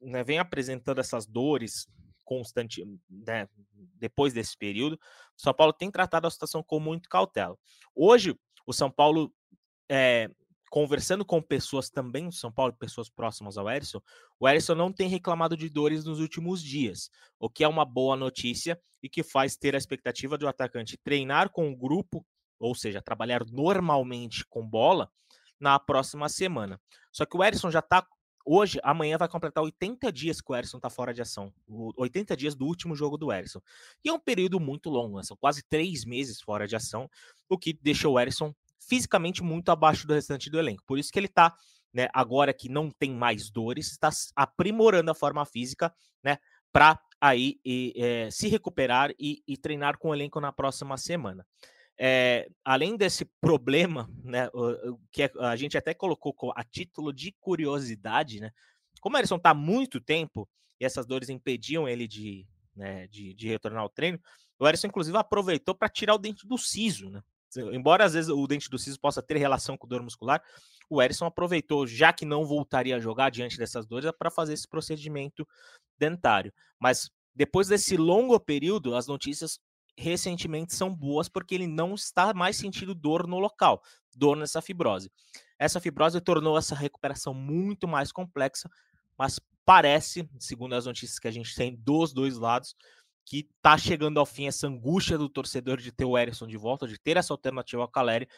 [0.00, 1.86] né, vem apresentando essas dores
[2.24, 4.98] constante né, depois desse período, o
[5.40, 7.56] São Paulo tem tratado a situação com muito cautela.
[7.94, 9.32] Hoje, o São Paulo,
[9.90, 10.30] é,
[10.70, 14.00] conversando com pessoas também do São Paulo, pessoas próximas ao Erisson,
[14.38, 18.16] o Erisson não tem reclamado de dores nos últimos dias, o que é uma boa
[18.16, 22.24] notícia e que faz ter a expectativa do atacante treinar com o grupo
[22.62, 25.10] ou seja, trabalhar normalmente com bola
[25.58, 26.80] na próxima semana.
[27.10, 28.06] Só que o Erisson já está
[28.46, 31.52] hoje, amanhã vai completar 80 dias que o Erisson está fora de ação.
[31.68, 33.60] 80 dias do último jogo do Erisson.
[34.04, 35.24] E é um período muito longo, né?
[35.24, 37.10] são quase três meses fora de ação,
[37.48, 40.84] o que deixou o Erisson fisicamente muito abaixo do restante do elenco.
[40.86, 41.54] Por isso que ele está,
[41.92, 46.38] né, agora que não tem mais dores, está aprimorando a forma física, né,
[46.72, 51.46] para aí e, é, se recuperar e, e treinar com o elenco na próxima semana.
[51.98, 54.48] É, além desse problema, né,
[55.10, 58.50] que é, a gente até colocou a título de curiosidade, né,
[59.00, 60.48] como o está muito tempo
[60.80, 64.18] e essas dores impediam ele de, né, de, de retornar ao treino,
[64.58, 67.20] o Erisson, inclusive, aproveitou para tirar o dente do siso, né?
[67.56, 70.42] Embora às vezes o dente do siso possa ter relação com dor muscular,
[70.88, 74.68] o Erisson aproveitou, já que não voltaria a jogar diante dessas dores, para fazer esse
[74.68, 75.46] procedimento
[75.98, 76.52] dentário.
[76.78, 79.58] Mas depois desse longo período, as notícias
[79.96, 83.82] recentemente são boas porque ele não está mais sentindo dor no local,
[84.14, 85.10] dor nessa fibrose.
[85.58, 88.68] Essa fibrose tornou essa recuperação muito mais complexa,
[89.16, 92.74] mas parece, segundo as notícias que a gente tem dos dois lados,
[93.24, 96.86] que está chegando ao fim essa angústia do torcedor de ter o Erisson de volta,
[96.86, 98.28] de ter essa alternativa ao Caleri,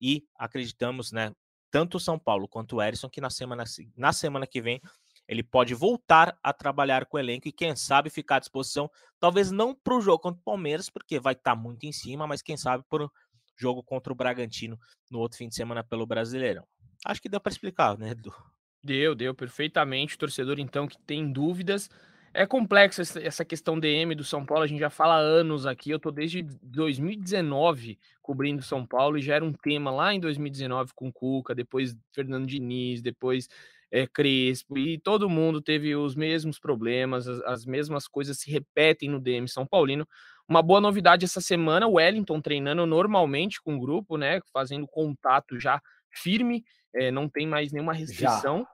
[0.00, 1.32] e acreditamos, né,
[1.70, 3.64] tanto o São Paulo quanto o Erisson, que na semana,
[3.96, 4.80] na semana que vem
[5.26, 9.50] ele pode voltar a trabalhar com o elenco e, quem sabe, ficar à disposição, talvez
[9.50, 12.42] não para o jogo contra o Palmeiras, porque vai estar tá muito em cima, mas
[12.42, 13.10] quem sabe para o
[13.56, 14.78] jogo contra o Bragantino
[15.10, 16.66] no outro fim de semana pelo Brasileirão.
[17.04, 18.34] Acho que deu para explicar, né, Edu?
[18.82, 20.14] Deu, deu perfeitamente.
[20.14, 21.88] O torcedor, então, que tem dúvidas.
[22.36, 25.90] É complexa essa questão DM do São Paulo, a gente já fala há anos aqui.
[25.90, 30.90] Eu tô desde 2019 cobrindo São Paulo e já era um tema lá em 2019
[30.96, 33.46] com Cuca, depois Fernando Diniz, depois
[33.88, 39.08] é, Crespo, e todo mundo teve os mesmos problemas, as, as mesmas coisas se repetem
[39.08, 40.04] no DM São Paulino.
[40.48, 44.40] Uma boa novidade essa semana, o Wellington treinando normalmente com o grupo, né?
[44.52, 48.58] Fazendo contato já firme, é, não tem mais nenhuma restrição.
[48.58, 48.73] Já.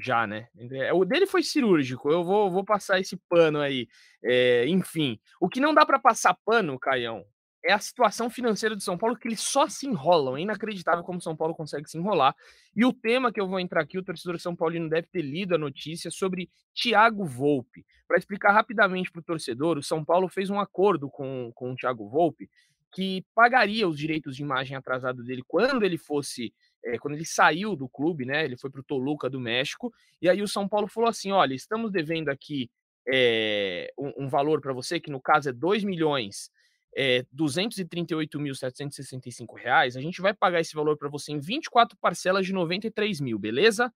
[0.00, 0.48] Já né?
[0.72, 3.88] É, o dele foi cirúrgico, eu vou, vou passar esse pano aí.
[4.22, 7.24] É, enfim, o que não dá para passar pano, Caião,
[7.64, 10.36] é a situação financeira de São Paulo que eles só se enrolam.
[10.36, 12.34] É inacreditável como São Paulo consegue se enrolar.
[12.74, 15.54] E o tema que eu vou entrar aqui, o torcedor São Paulino deve ter lido
[15.54, 17.84] a notícia sobre Thiago Volpe.
[18.08, 21.76] Para explicar rapidamente para o torcedor, o São Paulo fez um acordo com, com o
[21.76, 22.48] Thiago Volpe
[22.92, 26.52] que pagaria os direitos de imagem atrasado dele quando ele fosse.
[26.84, 28.44] É, quando ele saiu do clube, né?
[28.44, 29.92] Ele foi para o Toluca do México.
[30.20, 32.70] E aí o São Paulo falou assim: olha, estamos devendo aqui
[33.08, 36.50] é, um, um valor para você, que no caso é 2 milhões
[36.96, 42.52] é, R$ 238.765, a gente vai pagar esse valor para você em 24 parcelas de
[42.52, 43.92] 93 mil, beleza?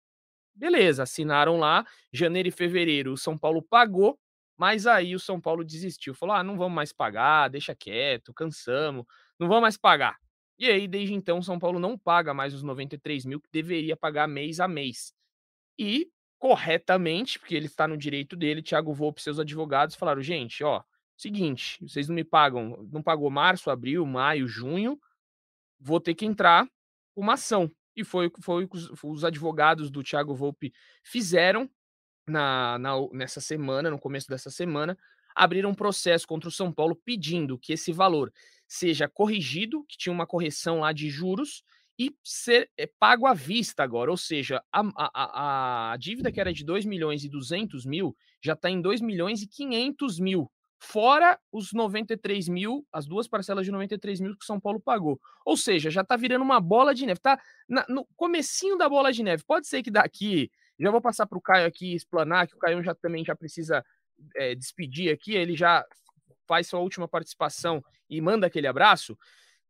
[0.55, 4.19] Beleza, assinaram lá, janeiro e fevereiro o São Paulo pagou,
[4.57, 9.05] mas aí o São Paulo desistiu, falou: ah, não vamos mais pagar, deixa quieto, cansamos,
[9.39, 10.17] não vamos mais pagar.
[10.59, 13.97] E aí, desde então, o São Paulo não paga mais os 93 mil que deveria
[13.97, 15.13] pagar mês a mês.
[15.79, 20.63] E corretamente, porque ele está no direito dele, Thiago Volpe e seus advogados falaram: gente,
[20.63, 20.83] ó,
[21.17, 25.01] Seguinte, vocês não me pagam, não pagou março, abril, maio, junho,
[25.79, 26.69] vou ter que entrar
[27.15, 27.71] uma ação.
[27.97, 30.73] E foi foi os, os advogados do Thiago Volpe
[31.05, 31.71] fizeram
[32.27, 34.99] na, na, nessa semana, no começo dessa semana,
[35.37, 38.33] abriram um processo contra o São Paulo pedindo que esse valor
[38.67, 41.63] seja corrigido, que tinha uma correção lá de juros,
[41.99, 44.11] e ser é, pago à vista agora.
[44.11, 48.55] Ou seja, a, a, a dívida que era de 2 milhões e 200 mil já
[48.55, 50.51] está em 2 milhões e 500 mil
[50.85, 55.19] fora os 93 mil, as duas parcelas de 93 mil que São Paulo pagou.
[55.45, 57.21] Ou seja, já tá virando uma bola de neve.
[57.21, 59.43] Tá na, no comecinho da bola de neve.
[59.47, 62.83] Pode ser que daqui, já vou passar para o Caio aqui explanar, que o Caio
[62.83, 63.85] já também já precisa
[64.37, 65.85] é, despedir aqui, ele já
[66.47, 69.19] faz sua última participação e manda aquele abraço,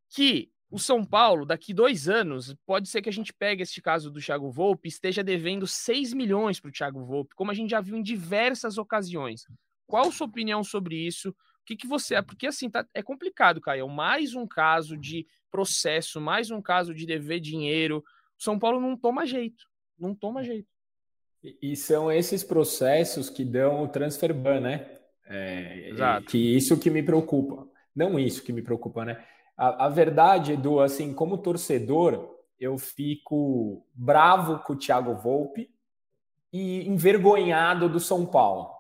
[0.09, 4.11] que o São Paulo, daqui dois anos, pode ser que a gente pegue este caso
[4.11, 7.81] do Thiago Volpe esteja devendo 6 milhões para o Thiago Volpe, como a gente já
[7.81, 9.47] viu em diversas ocasiões.
[9.87, 11.31] Qual sua opinião sobre isso?
[11.31, 11.35] O
[11.65, 12.21] que, que você?
[12.23, 13.89] Porque assim, tá, é complicado, Caio.
[13.89, 17.99] Mais um caso de processo, mais um caso de dever dinheiro.
[18.37, 19.65] O São Paulo não toma jeito.
[19.99, 20.69] Não toma jeito.
[21.63, 24.99] E são esses processos que dão o transfer ban, né?
[25.27, 26.27] É, Exato.
[26.27, 27.67] Que isso que me preocupa.
[27.95, 29.25] Não isso que me preocupa, né?
[29.57, 35.71] A, a verdade, Edu, assim, como torcedor, eu fico bravo com o Thiago Volpe
[36.53, 38.75] e envergonhado do São Paulo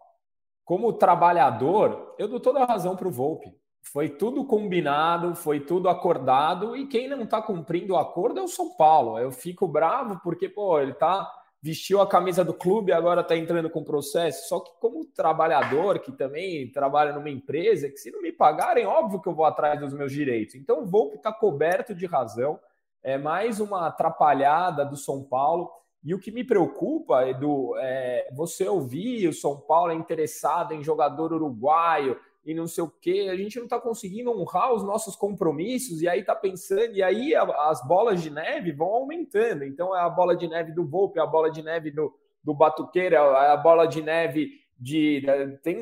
[0.65, 3.55] como trabalhador, eu dou toda a razão para o Volpe.
[3.83, 8.49] Foi tudo combinado, foi tudo acordado, e quem não está cumprindo o acordo é o
[8.49, 9.19] São Paulo.
[9.19, 11.31] Eu fico bravo porque, pô, ele tá
[11.65, 14.51] vestiu a camisa do clube e agora está entrando com processo.
[14.51, 19.19] Só que como trabalhador, que também trabalha numa empresa, que se não me pagarem, óbvio
[19.19, 20.57] que eu vou atrás dos meus direitos.
[20.57, 22.61] Então Volpe está coberto de razão.
[23.03, 25.71] É mais uma atrapalhada do São Paulo.
[26.05, 30.85] E o que me preocupa, Edu, é você ouvir o São Paulo é interessado em
[30.85, 35.17] jogador uruguaio e não sei o quê, a gente não está conseguindo honrar os nossos
[35.17, 39.65] compromissos, e aí está pensando, e aí as bolas de neve vão aumentando.
[39.65, 42.55] Então é a bola de neve do Volpe, é a bola de neve do, do
[42.55, 45.23] Batuqueira, é a bola de neve de.
[45.63, 45.79] Tem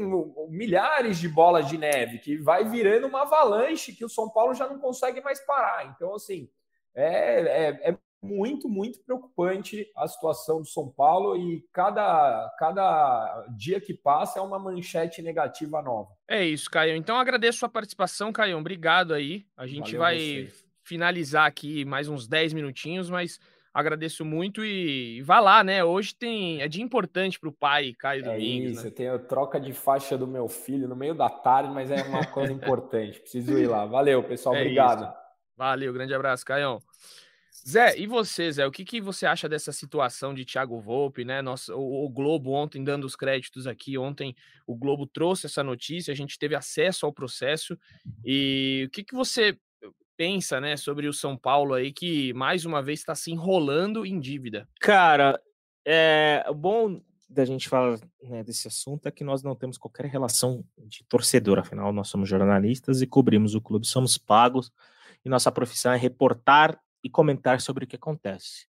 [0.48, 4.68] milhares de bolas de neve que vai virando uma avalanche que o São Paulo já
[4.68, 5.92] não consegue mais parar.
[5.96, 6.48] Então, assim,
[6.94, 13.80] é, é, é muito, muito preocupante a situação do São Paulo e cada, cada dia
[13.80, 16.10] que passa é uma manchete negativa nova.
[16.28, 16.94] É isso, Caio.
[16.94, 18.56] Então agradeço a sua participação, Caio.
[18.56, 19.44] Obrigado aí.
[19.56, 20.64] A gente Valeu vai você.
[20.84, 23.40] finalizar aqui mais uns 10 minutinhos, mas
[23.74, 25.82] agradeço muito e vá lá, né?
[25.82, 28.72] Hoje tem é dia importante para o pai, Caio é Domingos.
[28.72, 28.88] Isso, né?
[28.88, 32.24] eu tenho troca de faixa do meu filho no meio da tarde, mas é uma
[32.26, 33.18] coisa importante.
[33.18, 33.84] Preciso ir lá.
[33.84, 34.54] Valeu, pessoal.
[34.54, 35.04] É obrigado.
[35.04, 35.22] Isso.
[35.56, 36.80] Valeu, grande abraço, Caio.
[37.66, 41.40] Zé, e você, Zé, o que, que você acha dessa situação de Thiago Volpe, né?
[41.40, 44.34] Nossa, o, o, Globo ontem dando os créditos aqui, ontem
[44.66, 47.78] o Globo trouxe essa notícia, a gente teve acesso ao processo.
[48.24, 49.56] E o que, que você
[50.16, 54.20] pensa, né, sobre o São Paulo aí que mais uma vez está se enrolando em
[54.20, 54.68] dívida?
[54.80, 55.40] Cara,
[55.84, 60.62] é bom da gente falar né, desse assunto é que nós não temos qualquer relação
[60.76, 64.70] de torcedor, afinal nós somos jornalistas e cobrimos o clube, somos pagos
[65.24, 68.66] e nossa profissão é reportar e comentar sobre o que acontece.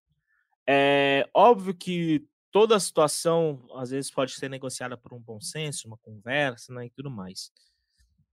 [0.66, 5.88] É óbvio que toda a situação às vezes pode ser negociada por um bom senso,
[5.88, 7.50] uma conversa, né, e tudo mais.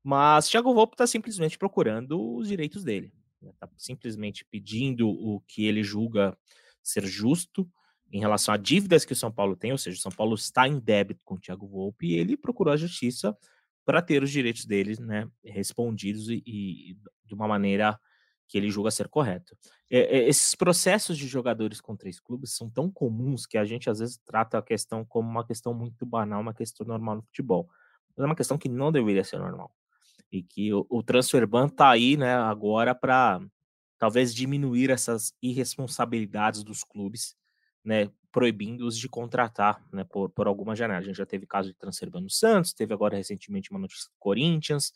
[0.03, 3.13] Mas Thiago Volpe está simplesmente procurando os direitos dele.
[3.41, 6.37] Está né, simplesmente pedindo o que ele julga
[6.81, 7.69] ser justo
[8.11, 10.67] em relação a dívidas que o São Paulo tem, ou seja, o São Paulo está
[10.67, 13.35] em débito com o Thiago Volpe e ele procurou a justiça
[13.85, 17.99] para ter os direitos deles né, respondidos e, e, de uma maneira
[18.51, 19.55] que ele julga ser correto.
[19.89, 23.89] É, é, esses processos de jogadores com três clubes são tão comuns que a gente
[23.89, 27.69] às vezes trata a questão como uma questão muito banal, uma questão normal no futebol.
[28.13, 29.71] Mas é uma questão que não deveria ser normal.
[30.29, 33.41] E que o, o transfer ban está aí né, agora para
[33.97, 37.37] talvez diminuir essas irresponsabilidades dos clubes
[37.85, 40.99] né, proibindo-os de contratar né, por, por alguma janela.
[40.99, 44.15] A gente já teve caso de transferban no Santos, teve agora recentemente uma notícia do
[44.19, 44.91] Corinthians,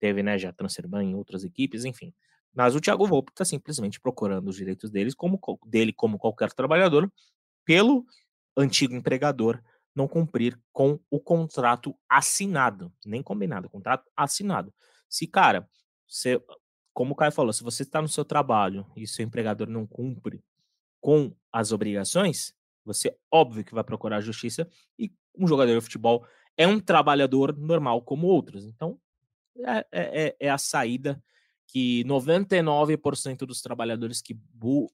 [0.00, 2.14] teve né, já transferban em outras equipes, enfim.
[2.54, 7.12] Mas o Thiago Volpe está simplesmente procurando os direitos deles como, dele como qualquer trabalhador,
[7.64, 8.04] pelo
[8.56, 9.60] antigo empregador
[9.94, 14.72] não cumprir com o contrato assinado, nem combinado, contrato assinado.
[15.08, 15.68] Se, cara,
[16.08, 16.40] você,
[16.92, 20.42] como o Caio falou, se você está no seu trabalho e seu empregador não cumpre
[21.00, 26.26] com as obrigações, você óbvio que vai procurar a justiça e um jogador de futebol
[26.56, 28.64] é um trabalhador normal como outros.
[28.64, 28.98] Então,
[29.58, 31.22] é, é, é, é a saída
[31.66, 34.36] que 99% dos trabalhadores que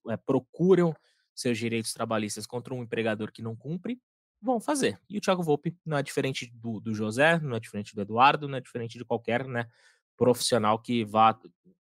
[0.08, 0.94] é, procuram
[1.34, 4.00] seus direitos trabalhistas contra um empregador que não cumpre
[4.40, 4.98] vão fazer.
[5.08, 8.48] E o Thiago Volpe não é diferente do, do José, não é diferente do Eduardo,
[8.48, 9.66] não é diferente de qualquer né,
[10.16, 11.38] profissional que vá,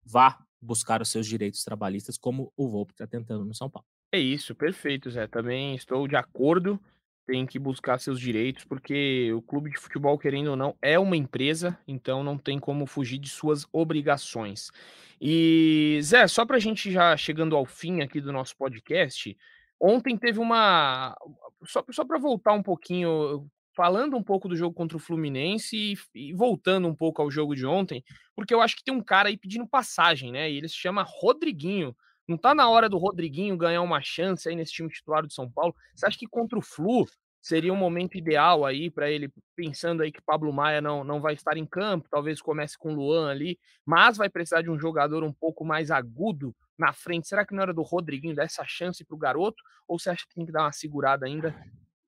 [0.04, 3.88] vá buscar os seus direitos trabalhistas, como o Volpe está tentando no São Paulo.
[4.12, 5.28] É isso, perfeito, Zé.
[5.28, 6.82] Também estou de acordo.
[7.28, 11.18] Tem que buscar seus direitos, porque o clube de futebol, querendo ou não, é uma
[11.18, 14.72] empresa, então não tem como fugir de suas obrigações.
[15.20, 19.38] E, Zé, só para a gente já chegando ao fim aqui do nosso podcast,
[19.78, 21.18] ontem teve uma.
[21.66, 25.98] Só, só para voltar um pouquinho, falando um pouco do jogo contra o Fluminense e,
[26.16, 29.28] e, voltando um pouco ao jogo de ontem, porque eu acho que tem um cara
[29.28, 30.50] aí pedindo passagem, né?
[30.50, 31.94] E ele se chama Rodriguinho.
[32.28, 35.50] Não tá na hora do Rodriguinho ganhar uma chance aí nesse time titular do São
[35.50, 35.74] Paulo?
[35.96, 37.06] Você acha que contra o Flu
[37.42, 41.34] seria um momento ideal aí para ele, pensando aí que Pablo Maia não, não vai
[41.34, 45.24] estar em campo, talvez comece com o Luan ali, mas vai precisar de um jogador
[45.24, 47.30] um pouco mais agudo na frente.
[47.30, 49.64] Será que não era do Rodriguinho dar essa chance para o garoto?
[49.88, 51.56] Ou você acha que tem que dar uma segurada ainda?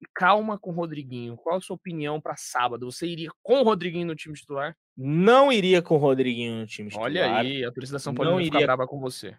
[0.01, 1.37] E calma com o Rodriguinho.
[1.37, 2.91] Qual a sua opinião para sábado?
[2.91, 4.75] Você iria com o Rodriguinho no time titular?
[4.97, 7.09] Não iria com o Rodriguinho no time titular.
[7.09, 9.37] Olha aí, a torcida São Paulo não iria brava com você.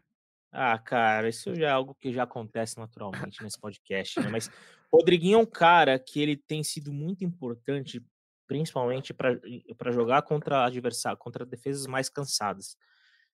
[0.53, 4.29] Ah, cara, isso já é algo que já acontece naturalmente nesse podcast, né?
[4.29, 4.51] Mas
[4.93, 8.05] Rodriguinho é um cara que ele tem sido muito importante,
[8.49, 12.77] principalmente para jogar contra adversário, contra defesas mais cansadas.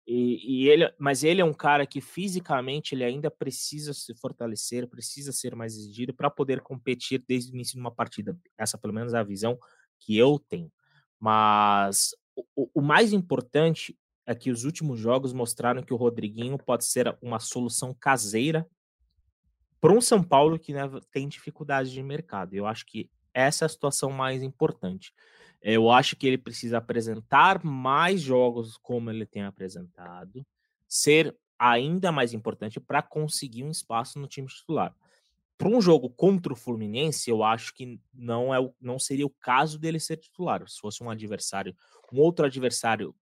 [0.07, 4.89] E, e, ele, mas ele é um cara que fisicamente ele ainda precisa se fortalecer,
[4.89, 8.39] precisa ser mais exigido para poder competir desde o início de uma partida.
[8.57, 9.59] Essa, pelo menos, é a visão
[9.99, 10.73] que eu tenho.
[11.19, 12.15] Mas
[12.57, 13.97] o, o mais importante
[14.31, 18.65] é que os últimos jogos mostraram que o Rodriguinho pode ser uma solução caseira
[19.81, 22.55] para um São Paulo que né, tem dificuldade de mercado.
[22.55, 25.13] Eu acho que essa é a situação mais importante.
[25.61, 30.47] Eu acho que ele precisa apresentar mais jogos como ele tem apresentado,
[30.89, 34.95] ser ainda mais importante para conseguir um espaço no time titular.
[35.59, 39.77] Para um jogo contra o Fluminense, eu acho que não é não seria o caso
[39.77, 40.63] dele ser titular.
[40.69, 41.75] Se fosse um adversário,
[42.13, 43.13] um outro adversário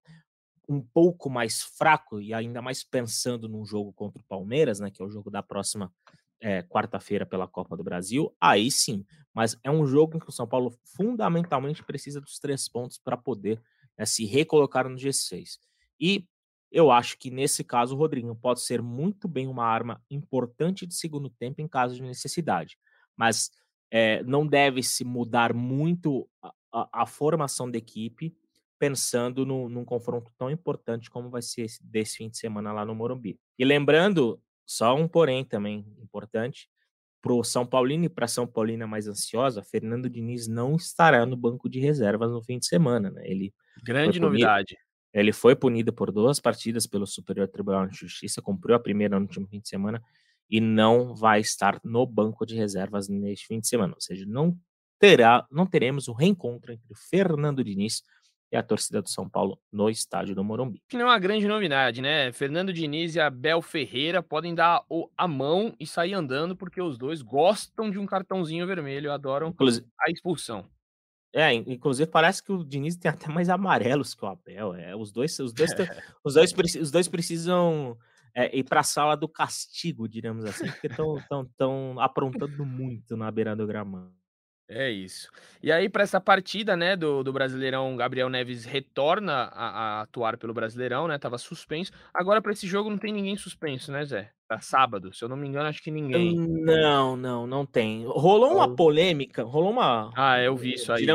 [0.69, 5.01] um pouco mais fraco e ainda mais pensando num jogo contra o Palmeiras, né, que
[5.01, 5.91] é o jogo da próxima
[6.39, 9.03] é, quarta-feira pela Copa do Brasil, aí sim.
[9.33, 13.17] Mas é um jogo em que o São Paulo fundamentalmente precisa dos três pontos para
[13.17, 13.59] poder
[13.97, 15.57] né, se recolocar no G6.
[15.99, 16.25] E
[16.71, 20.93] eu acho que nesse caso o Rodrigo pode ser muito bem uma arma importante de
[20.93, 22.77] segundo tempo em caso de necessidade.
[23.17, 23.49] Mas
[23.91, 28.35] é, não deve se mudar muito a, a, a formação da equipe
[28.79, 32.85] pensando no, num confronto tão importante como vai ser esse, desse fim de semana lá
[32.85, 33.37] no Morumbi.
[33.57, 36.69] E lembrando, só um porém também importante,
[37.21, 41.35] para o São Paulino e para São Paulina mais ansiosa, Fernando Diniz não estará no
[41.35, 43.11] banco de reservas no fim de semana.
[43.11, 43.21] Né?
[43.25, 44.77] Ele Grande novidade.
[45.13, 49.25] Ele foi punido por duas partidas pelo Superior Tribunal de Justiça, cumpriu a primeira no
[49.25, 50.01] último fim de semana
[50.49, 53.93] e não vai estar no banco de reservas neste fim de semana.
[53.95, 54.57] Ou seja, não
[54.99, 58.03] terá, não teremos o reencontro entre o Fernando Diniz
[58.51, 60.81] e a torcida do São Paulo no estádio do Morumbi.
[60.87, 62.31] Que não é uma grande novidade, né?
[62.31, 64.83] Fernando Diniz e Abel Ferreira podem dar
[65.15, 69.85] a mão e sair andando, porque os dois gostam de um cartãozinho vermelho, adoram inclusive,
[69.99, 70.65] a expulsão.
[71.31, 74.73] É, inclusive parece que o Diniz tem até mais amarelos que o Abel.
[74.73, 75.71] É, os dois, os dois,
[76.23, 77.95] os dois, os dois precisam
[78.33, 83.15] é, ir para a sala do castigo, diríamos assim, porque estão tão, tão aprontando muito
[83.15, 84.18] na beira do gramado.
[84.69, 85.31] É isso.
[85.63, 90.37] E aí, para essa partida, né, do, do Brasileirão, Gabriel Neves retorna a, a atuar
[90.37, 91.17] pelo Brasileirão, né?
[91.17, 91.91] Tava suspenso.
[92.13, 94.31] Agora, para esse jogo, não tem ninguém suspenso, né, Zé?
[94.47, 96.35] Pra sábado, se eu não me engano, acho que ninguém.
[96.37, 98.05] Não, não, não tem.
[98.05, 100.11] Rolou uma polêmica, rolou uma.
[100.15, 101.05] Ah, eu vi isso aí.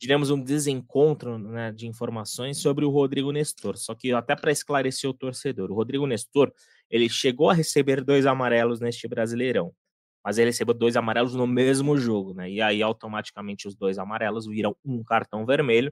[0.00, 3.76] Diremos um desencontro né, de informações sobre o Rodrigo Nestor.
[3.76, 6.52] Só que até para esclarecer o torcedor, o Rodrigo Nestor
[6.88, 9.74] ele chegou a receber dois amarelos neste Brasileirão
[10.28, 12.50] mas ele recebeu dois amarelos no mesmo jogo, né?
[12.50, 15.90] E aí automaticamente os dois amarelos viram um cartão vermelho.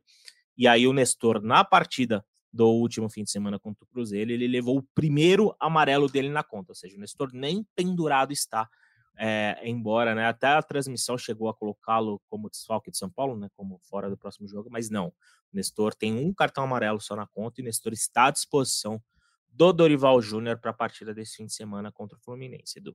[0.59, 2.23] E aí o Nestor, na partida
[2.53, 6.43] do último fim de semana contra o Cruzeiro, ele levou o primeiro amarelo dele na
[6.43, 8.69] conta, ou seja, o Nestor nem pendurado está,
[9.17, 13.49] é, embora né, até a transmissão chegou a colocá-lo como desfalque de São Paulo, né,
[13.57, 15.07] como fora do próximo jogo, mas não.
[15.51, 19.03] O Nestor tem um cartão amarelo só na conta e o Nestor está à disposição
[19.49, 22.95] do Dorival Júnior para a partida desse fim de semana contra o Fluminense, Edu.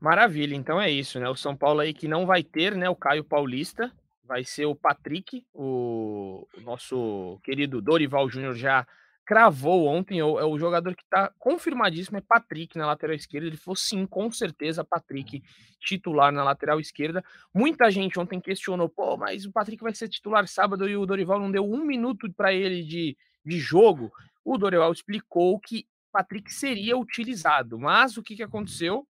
[0.00, 1.28] Maravilha, então é isso, né?
[1.28, 2.88] O São Paulo aí que não vai ter, né?
[2.88, 3.90] O Caio Paulista,
[4.26, 8.86] vai ser o Patrick, o, o nosso querido Dorival Júnior já
[9.24, 13.48] cravou ontem, é o, é o jogador que está confirmadíssimo, é Patrick na lateral esquerda.
[13.48, 15.42] Ele fosse sim, com certeza, Patrick
[15.80, 17.24] titular na lateral esquerda.
[17.52, 21.40] Muita gente ontem questionou, pô, mas o Patrick vai ser titular sábado e o Dorival
[21.40, 24.12] não deu um minuto para ele de, de jogo.
[24.44, 29.06] O Dorival explicou que Patrick seria utilizado, mas o que, que aconteceu?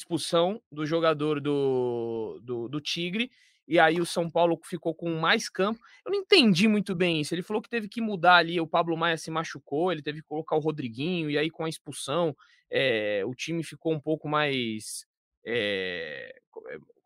[0.00, 3.30] Expulsão do jogador do, do, do, Tigre,
[3.66, 5.80] e aí o São Paulo ficou com mais campo.
[6.04, 7.34] Eu não entendi muito bem isso.
[7.34, 10.28] Ele falou que teve que mudar ali, o Pablo Maia se machucou, ele teve que
[10.28, 12.34] colocar o Rodriguinho, e aí com a expulsão
[12.70, 15.06] é, o time ficou um pouco mais.
[15.44, 16.34] É,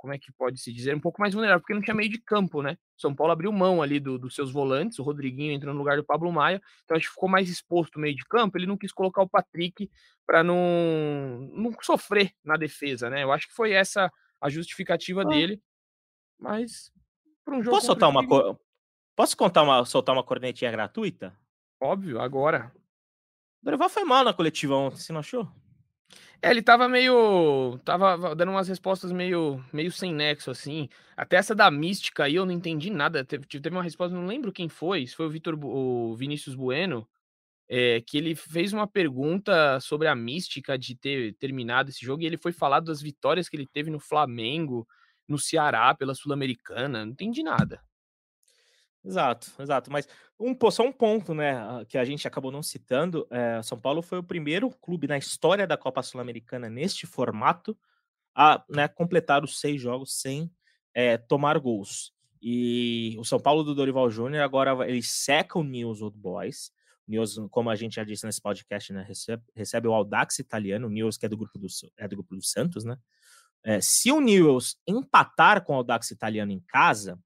[0.04, 0.94] como é que pode se dizer?
[0.94, 2.76] Um pouco mais vulnerável, porque não tinha meio de campo, né?
[2.94, 6.04] São Paulo abriu mão ali do, dos seus volantes, o Rodriguinho entrou no lugar do
[6.04, 8.58] Pablo Maia, então acho que ficou mais exposto no meio de campo.
[8.58, 9.90] Ele não quis colocar o Patrick
[10.26, 13.22] para não, não sofrer na defesa, né?
[13.22, 15.24] Eu acho que foi essa a justificativa ah.
[15.24, 15.58] dele.
[16.38, 16.92] Mas
[17.42, 17.74] para um jogo.
[17.74, 18.60] Posso soltar uma co...
[19.16, 21.34] Posso contar uma, soltar uma cornetinha gratuita?
[21.80, 22.70] Óbvio, agora.
[23.62, 25.50] O Dorival foi mal na coletiva ontem, você não achou?
[26.42, 27.78] É, ele tava meio.
[27.84, 30.88] Tava dando umas respostas meio, meio sem nexo, assim.
[31.16, 33.24] Até essa da mística aí eu não entendi nada.
[33.24, 37.08] Teve, teve uma resposta, não lembro quem foi, se foi o Vitor o Vinícius Bueno,
[37.68, 42.26] é, que ele fez uma pergunta sobre a mística de ter terminado esse jogo e
[42.26, 44.86] ele foi falar das vitórias que ele teve no Flamengo,
[45.28, 47.04] no Ceará, pela Sul-Americana.
[47.04, 47.82] Não entendi nada.
[49.04, 49.92] Exato, exato.
[49.92, 50.08] Mas
[50.40, 54.18] um, só um ponto, né, que a gente acabou não citando, é, São Paulo foi
[54.18, 57.76] o primeiro clube na história da Copa Sul-Americana neste formato
[58.34, 60.50] a né, completar os seis jogos sem
[60.94, 62.12] é, tomar gols.
[62.42, 66.72] E o São Paulo do Dorival Júnior agora ele seca o News Old Boys.
[67.06, 70.90] News, como a gente já disse nesse podcast, né, recebe, recebe o Audax italiano, o
[70.90, 71.66] News que é do grupo do,
[71.98, 72.96] é do grupo do Santos, né?
[73.62, 77.18] É, se o News empatar com o Audax italiano em casa,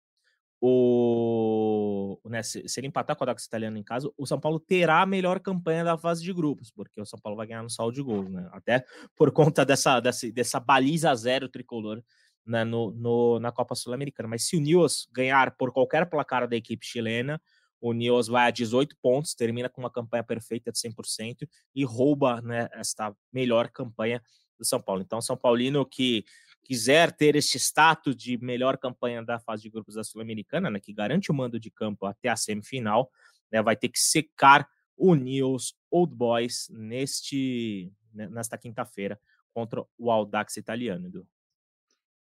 [0.60, 4.58] o, né, se, se, ele empatar com o Audax Italiano em casa, o São Paulo
[4.58, 7.70] terá a melhor campanha da fase de grupos, porque o São Paulo vai ganhar no
[7.70, 8.48] saldo de gols, né?
[8.52, 8.84] Até
[9.16, 12.02] por conta dessa, dessa, dessa baliza zero tricolor
[12.44, 14.28] né, no, no, na Copa Sul-Americana.
[14.28, 17.40] Mas se o Nils ganhar por qualquer placar da equipe chilena,
[17.80, 22.40] o Nils vai a 18 pontos, termina com uma campanha perfeita de 100% e rouba
[22.40, 24.20] né, esta melhor campanha
[24.58, 25.02] do São Paulo.
[25.02, 26.24] Então, São Paulino que
[26.62, 30.92] quiser ter este status de melhor campanha da fase de grupos da Sul-Americana, né, que
[30.92, 33.10] garante o mando de campo até a semifinal,
[33.50, 39.18] né, vai ter que secar o News Old Boys neste, né, nesta quinta-feira
[39.54, 41.26] contra o Audax italiano, Edu.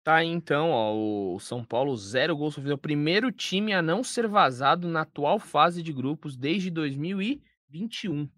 [0.04, 0.94] Tá aí então, ó,
[1.34, 5.40] o São Paulo zero gols sofrido, o primeiro time a não ser vazado na atual
[5.40, 8.30] fase de grupos desde 2021.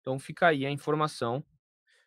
[0.00, 1.44] Então fica aí a informação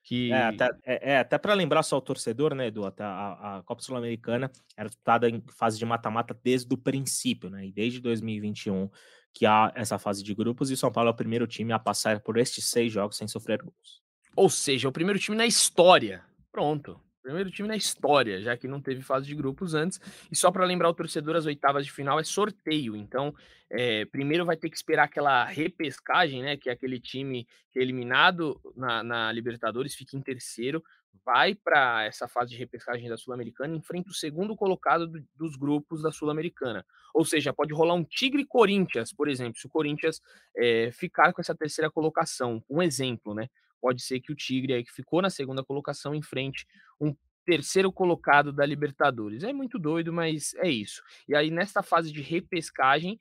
[0.08, 0.32] que...
[0.32, 2.86] É, até, é, é, até para lembrar só o torcedor, né, Edu?
[2.86, 7.68] A, a Copa Sul-Americana era disputada em fase de mata-mata desde o princípio, né?
[7.68, 8.90] E desde 2021
[9.34, 11.78] que há essa fase de grupos e o São Paulo é o primeiro time a
[11.78, 14.02] passar por estes seis jogos sem sofrer gols.
[14.34, 16.24] Ou seja, é o primeiro time na história.
[16.54, 17.00] Pronto.
[17.22, 20.00] Primeiro time na história, já que não teve fase de grupos antes.
[20.32, 22.96] E só para lembrar o torcedor, as oitavas de final é sorteio.
[22.96, 23.36] Então,
[23.70, 26.56] é, primeiro vai ter que esperar aquela repescagem, né?
[26.56, 30.82] Que é aquele time que é eliminado na, na Libertadores, fica em terceiro,
[31.26, 36.02] vai para essa fase de repescagem da Sul-Americana, enfrenta o segundo colocado do, dos grupos
[36.02, 36.86] da Sul-Americana.
[37.14, 40.22] Ou seja, pode rolar um Tigre Corinthians, por exemplo, se o Corinthians
[40.56, 42.64] é, ficar com essa terceira colocação.
[42.70, 43.50] Um exemplo, né?
[43.82, 46.66] Pode ser que o Tigre, aí, que ficou na segunda colocação, enfrente
[47.00, 47.16] um
[47.46, 49.44] terceiro colocado da Libertadores.
[49.44, 51.02] É muito doido, mas é isso.
[51.28, 53.18] E aí, nesta fase de repescagem,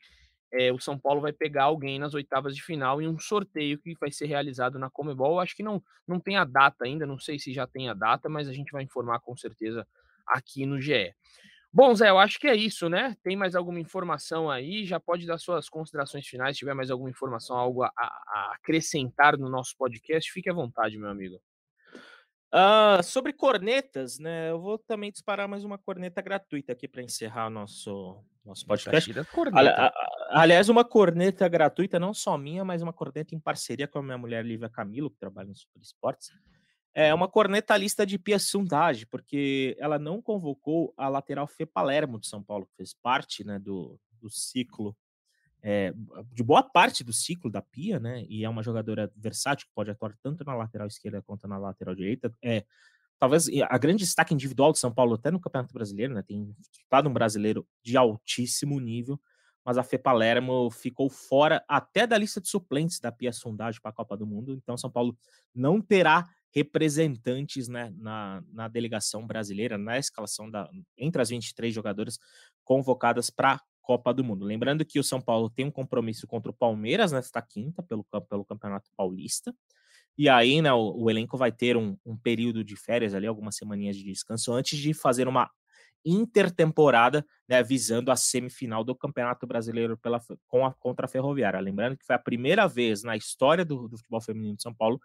[0.52, 3.94] é, o São Paulo vai pegar alguém nas oitavas de final em um sorteio que
[4.00, 5.38] vai ser realizado na Comebol.
[5.38, 8.28] Acho que não, não tem a data ainda, não sei se já tem a data,
[8.28, 9.86] mas a gente vai informar com certeza
[10.26, 11.14] aqui no GE.
[11.76, 13.14] Bom, Zé, eu acho que é isso, né?
[13.22, 14.86] Tem mais alguma informação aí?
[14.86, 16.56] Já pode dar suas considerações finais.
[16.56, 20.96] Se tiver mais alguma informação, algo a, a acrescentar no nosso podcast, fique à vontade,
[20.96, 21.38] meu amigo.
[22.46, 24.50] Uh, sobre cornetas, né?
[24.50, 29.12] Eu vou também disparar mais uma corneta gratuita aqui para encerrar o nosso, nosso podcast.
[29.54, 29.68] Ali,
[30.30, 34.16] aliás, uma corneta gratuita, não só minha, mas uma corneta em parceria com a minha
[34.16, 36.30] mulher Lívia Camilo, que trabalha no Super Esportes
[36.99, 42.26] é uma cornetalista de Pia Sundage, porque ela não convocou a lateral Fê Palermo de
[42.26, 44.97] São Paulo, que fez parte né, do, do ciclo,
[45.62, 45.92] é,
[46.32, 48.24] de boa parte do ciclo da Pia, né?
[48.30, 51.94] E é uma jogadora versátil, que pode atuar tanto na lateral esquerda quanto na lateral
[51.94, 52.32] direita.
[52.42, 52.64] É,
[53.18, 56.22] talvez a grande destaque individual de São Paulo, até no Campeonato Brasileiro, né?
[56.22, 59.20] Tem disputado um brasileiro de altíssimo nível,
[59.62, 63.90] mas a Fê Palermo ficou fora até da lista de suplentes da Pia Sondagem para
[63.90, 64.55] a Copa do Mundo.
[64.55, 65.14] Então, São Paulo
[65.55, 72.18] não terá representantes né, na, na delegação brasileira, na escalação da, entre as 23 jogadoras
[72.64, 74.44] convocadas para a Copa do Mundo.
[74.44, 78.44] Lembrando que o São Paulo tem um compromisso contra o Palmeiras nesta quinta, pelo, pelo
[78.44, 79.55] Campeonato Paulista.
[80.18, 83.57] E aí, né, o, o elenco vai ter um, um, período de férias ali, algumas
[83.57, 85.51] semaninhas de descanso, antes de fazer uma
[86.05, 91.61] intertemporada, né, visando a semifinal do Campeonato Brasileiro pela, com a, contra a Ferroviária.
[91.61, 95.01] Lembrando que foi a primeira vez na história do, do futebol feminino de São Paulo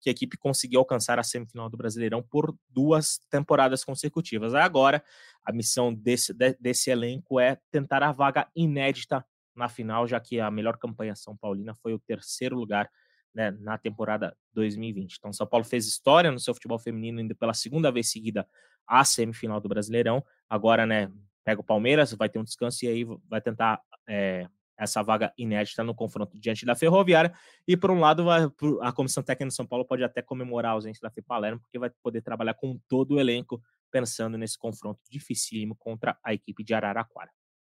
[0.00, 4.54] que a equipe conseguiu alcançar a semifinal do Brasileirão por duas temporadas consecutivas.
[4.54, 5.02] Agora,
[5.44, 9.24] a missão desse, desse elenco é tentar a vaga inédita
[9.54, 12.90] na final, já que a melhor campanha São Paulina foi o terceiro lugar
[13.34, 15.16] né, na temporada 2020.
[15.16, 18.46] Então, São Paulo fez história no seu futebol feminino, indo pela segunda vez seguida
[18.86, 20.24] à semifinal do Brasileirão.
[20.48, 21.10] Agora, né,
[21.44, 25.82] pega o Palmeiras, vai ter um descanso e aí vai tentar é, essa vaga inédita
[25.82, 27.32] no confronto diante da Ferroviária.
[27.66, 31.00] E, por um lado, a comissão técnica de São Paulo pode até comemorar a ausência
[31.00, 35.74] da Fê Palermo, porque vai poder trabalhar com todo o elenco, pensando nesse confronto dificílimo
[35.76, 37.30] contra a equipe de Araraquara.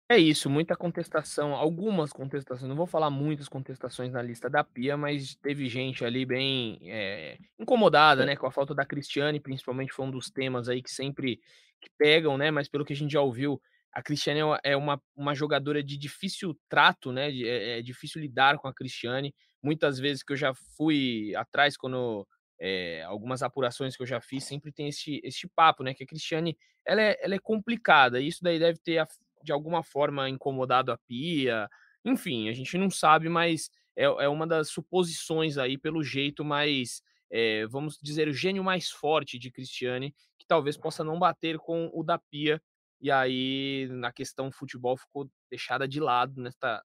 [0.10, 4.96] É isso, muita contestação, algumas contestações, não vou falar muitas contestações na lista da Pia,
[4.96, 10.06] mas teve gente ali bem é, incomodada, né, com a falta da Cristiane, principalmente foi
[10.06, 11.42] um dos temas aí que sempre
[11.82, 13.62] que pegam, né, mas pelo que a gente já ouviu,
[13.98, 17.32] a Cristiane é, é uma, uma jogadora de difícil trato, né?
[17.32, 19.34] É, é, difícil lidar com a Cristiane.
[19.60, 22.28] Muitas vezes que eu já fui atrás, quando
[22.62, 25.96] é, algumas apurações que eu já fiz, sempre tem esse, esse papo, né?
[25.96, 28.22] Que a Cristiane ela é, ela é complicada.
[28.22, 29.04] Isso daí deve ter,
[29.44, 31.68] de alguma forma, incomodado a Pia.
[32.06, 37.02] Enfim, a gente não sabe, mas é, é uma das suposições aí, pelo jeito mais,
[37.32, 41.90] é, vamos dizer, o gênio mais forte de Cristiane, que talvez possa não bater com
[41.92, 42.62] o da Pia
[43.00, 46.84] e aí, na questão futebol, ficou deixada de lado nesta,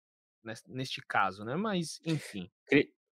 [0.69, 1.57] neste caso, né?
[1.57, 2.51] Mas, enfim.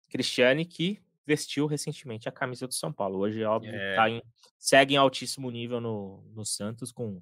[0.10, 3.20] Cristiane que vestiu recentemente a camisa do São Paulo.
[3.20, 3.96] Hoje, óbvio, é.
[3.96, 4.24] tá em,
[4.58, 7.22] segue em altíssimo nível no, no Santos, com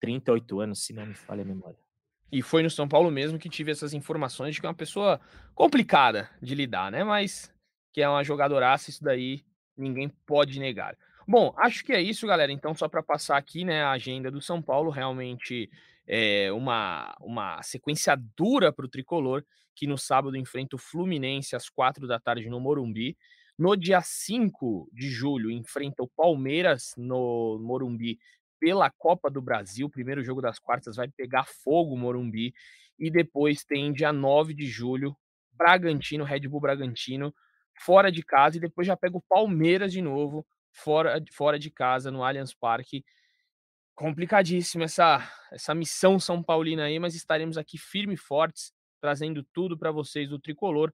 [0.00, 1.78] 38 anos, se não me falha a memória.
[2.32, 5.20] E foi no São Paulo mesmo que tive essas informações de que é uma pessoa
[5.52, 7.02] complicada de lidar, né?
[7.02, 7.52] Mas
[7.92, 9.44] que é uma jogadoraça, isso daí
[9.76, 10.96] ninguém pode negar.
[11.30, 12.50] Bom, acho que é isso, galera.
[12.50, 15.70] Então, só para passar aqui, né, a agenda do São Paulo, realmente
[16.04, 21.68] é uma, uma sequência dura para o tricolor, que no sábado enfrenta o Fluminense às
[21.68, 23.16] quatro da tarde no Morumbi.
[23.56, 28.18] No dia 5 de julho, enfrenta o Palmeiras no Morumbi
[28.58, 29.86] pela Copa do Brasil.
[29.86, 32.52] O primeiro jogo das quartas vai pegar fogo Morumbi.
[32.98, 35.16] E depois tem dia 9 de julho,
[35.52, 37.32] Bragantino, Red Bull Bragantino,
[37.78, 38.56] fora de casa.
[38.56, 43.04] E depois já pega o Palmeiras de novo fora, fora de casa, no Allianz Parque.
[43.94, 49.76] Complicadíssima essa, essa missão São Paulina aí, mas estaremos aqui firme e fortes, trazendo tudo
[49.76, 50.92] para vocês do Tricolor,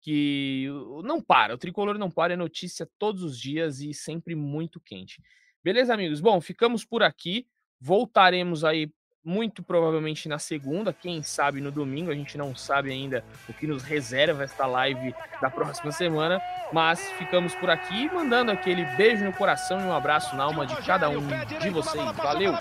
[0.00, 0.66] que
[1.04, 5.22] não para, o Tricolor não para, é notícia todos os dias e sempre muito quente.
[5.62, 6.20] Beleza, amigos?
[6.20, 7.46] Bom, ficamos por aqui.
[7.80, 8.92] Voltaremos aí
[9.28, 13.66] muito provavelmente na segunda, quem sabe no domingo, a gente não sabe ainda o que
[13.66, 16.40] nos reserva esta live da próxima semana,
[16.72, 20.74] mas ficamos por aqui mandando aquele beijo no coração e um abraço na alma de
[20.76, 21.26] cada um
[21.60, 22.04] de vocês.
[22.16, 22.54] Valeu!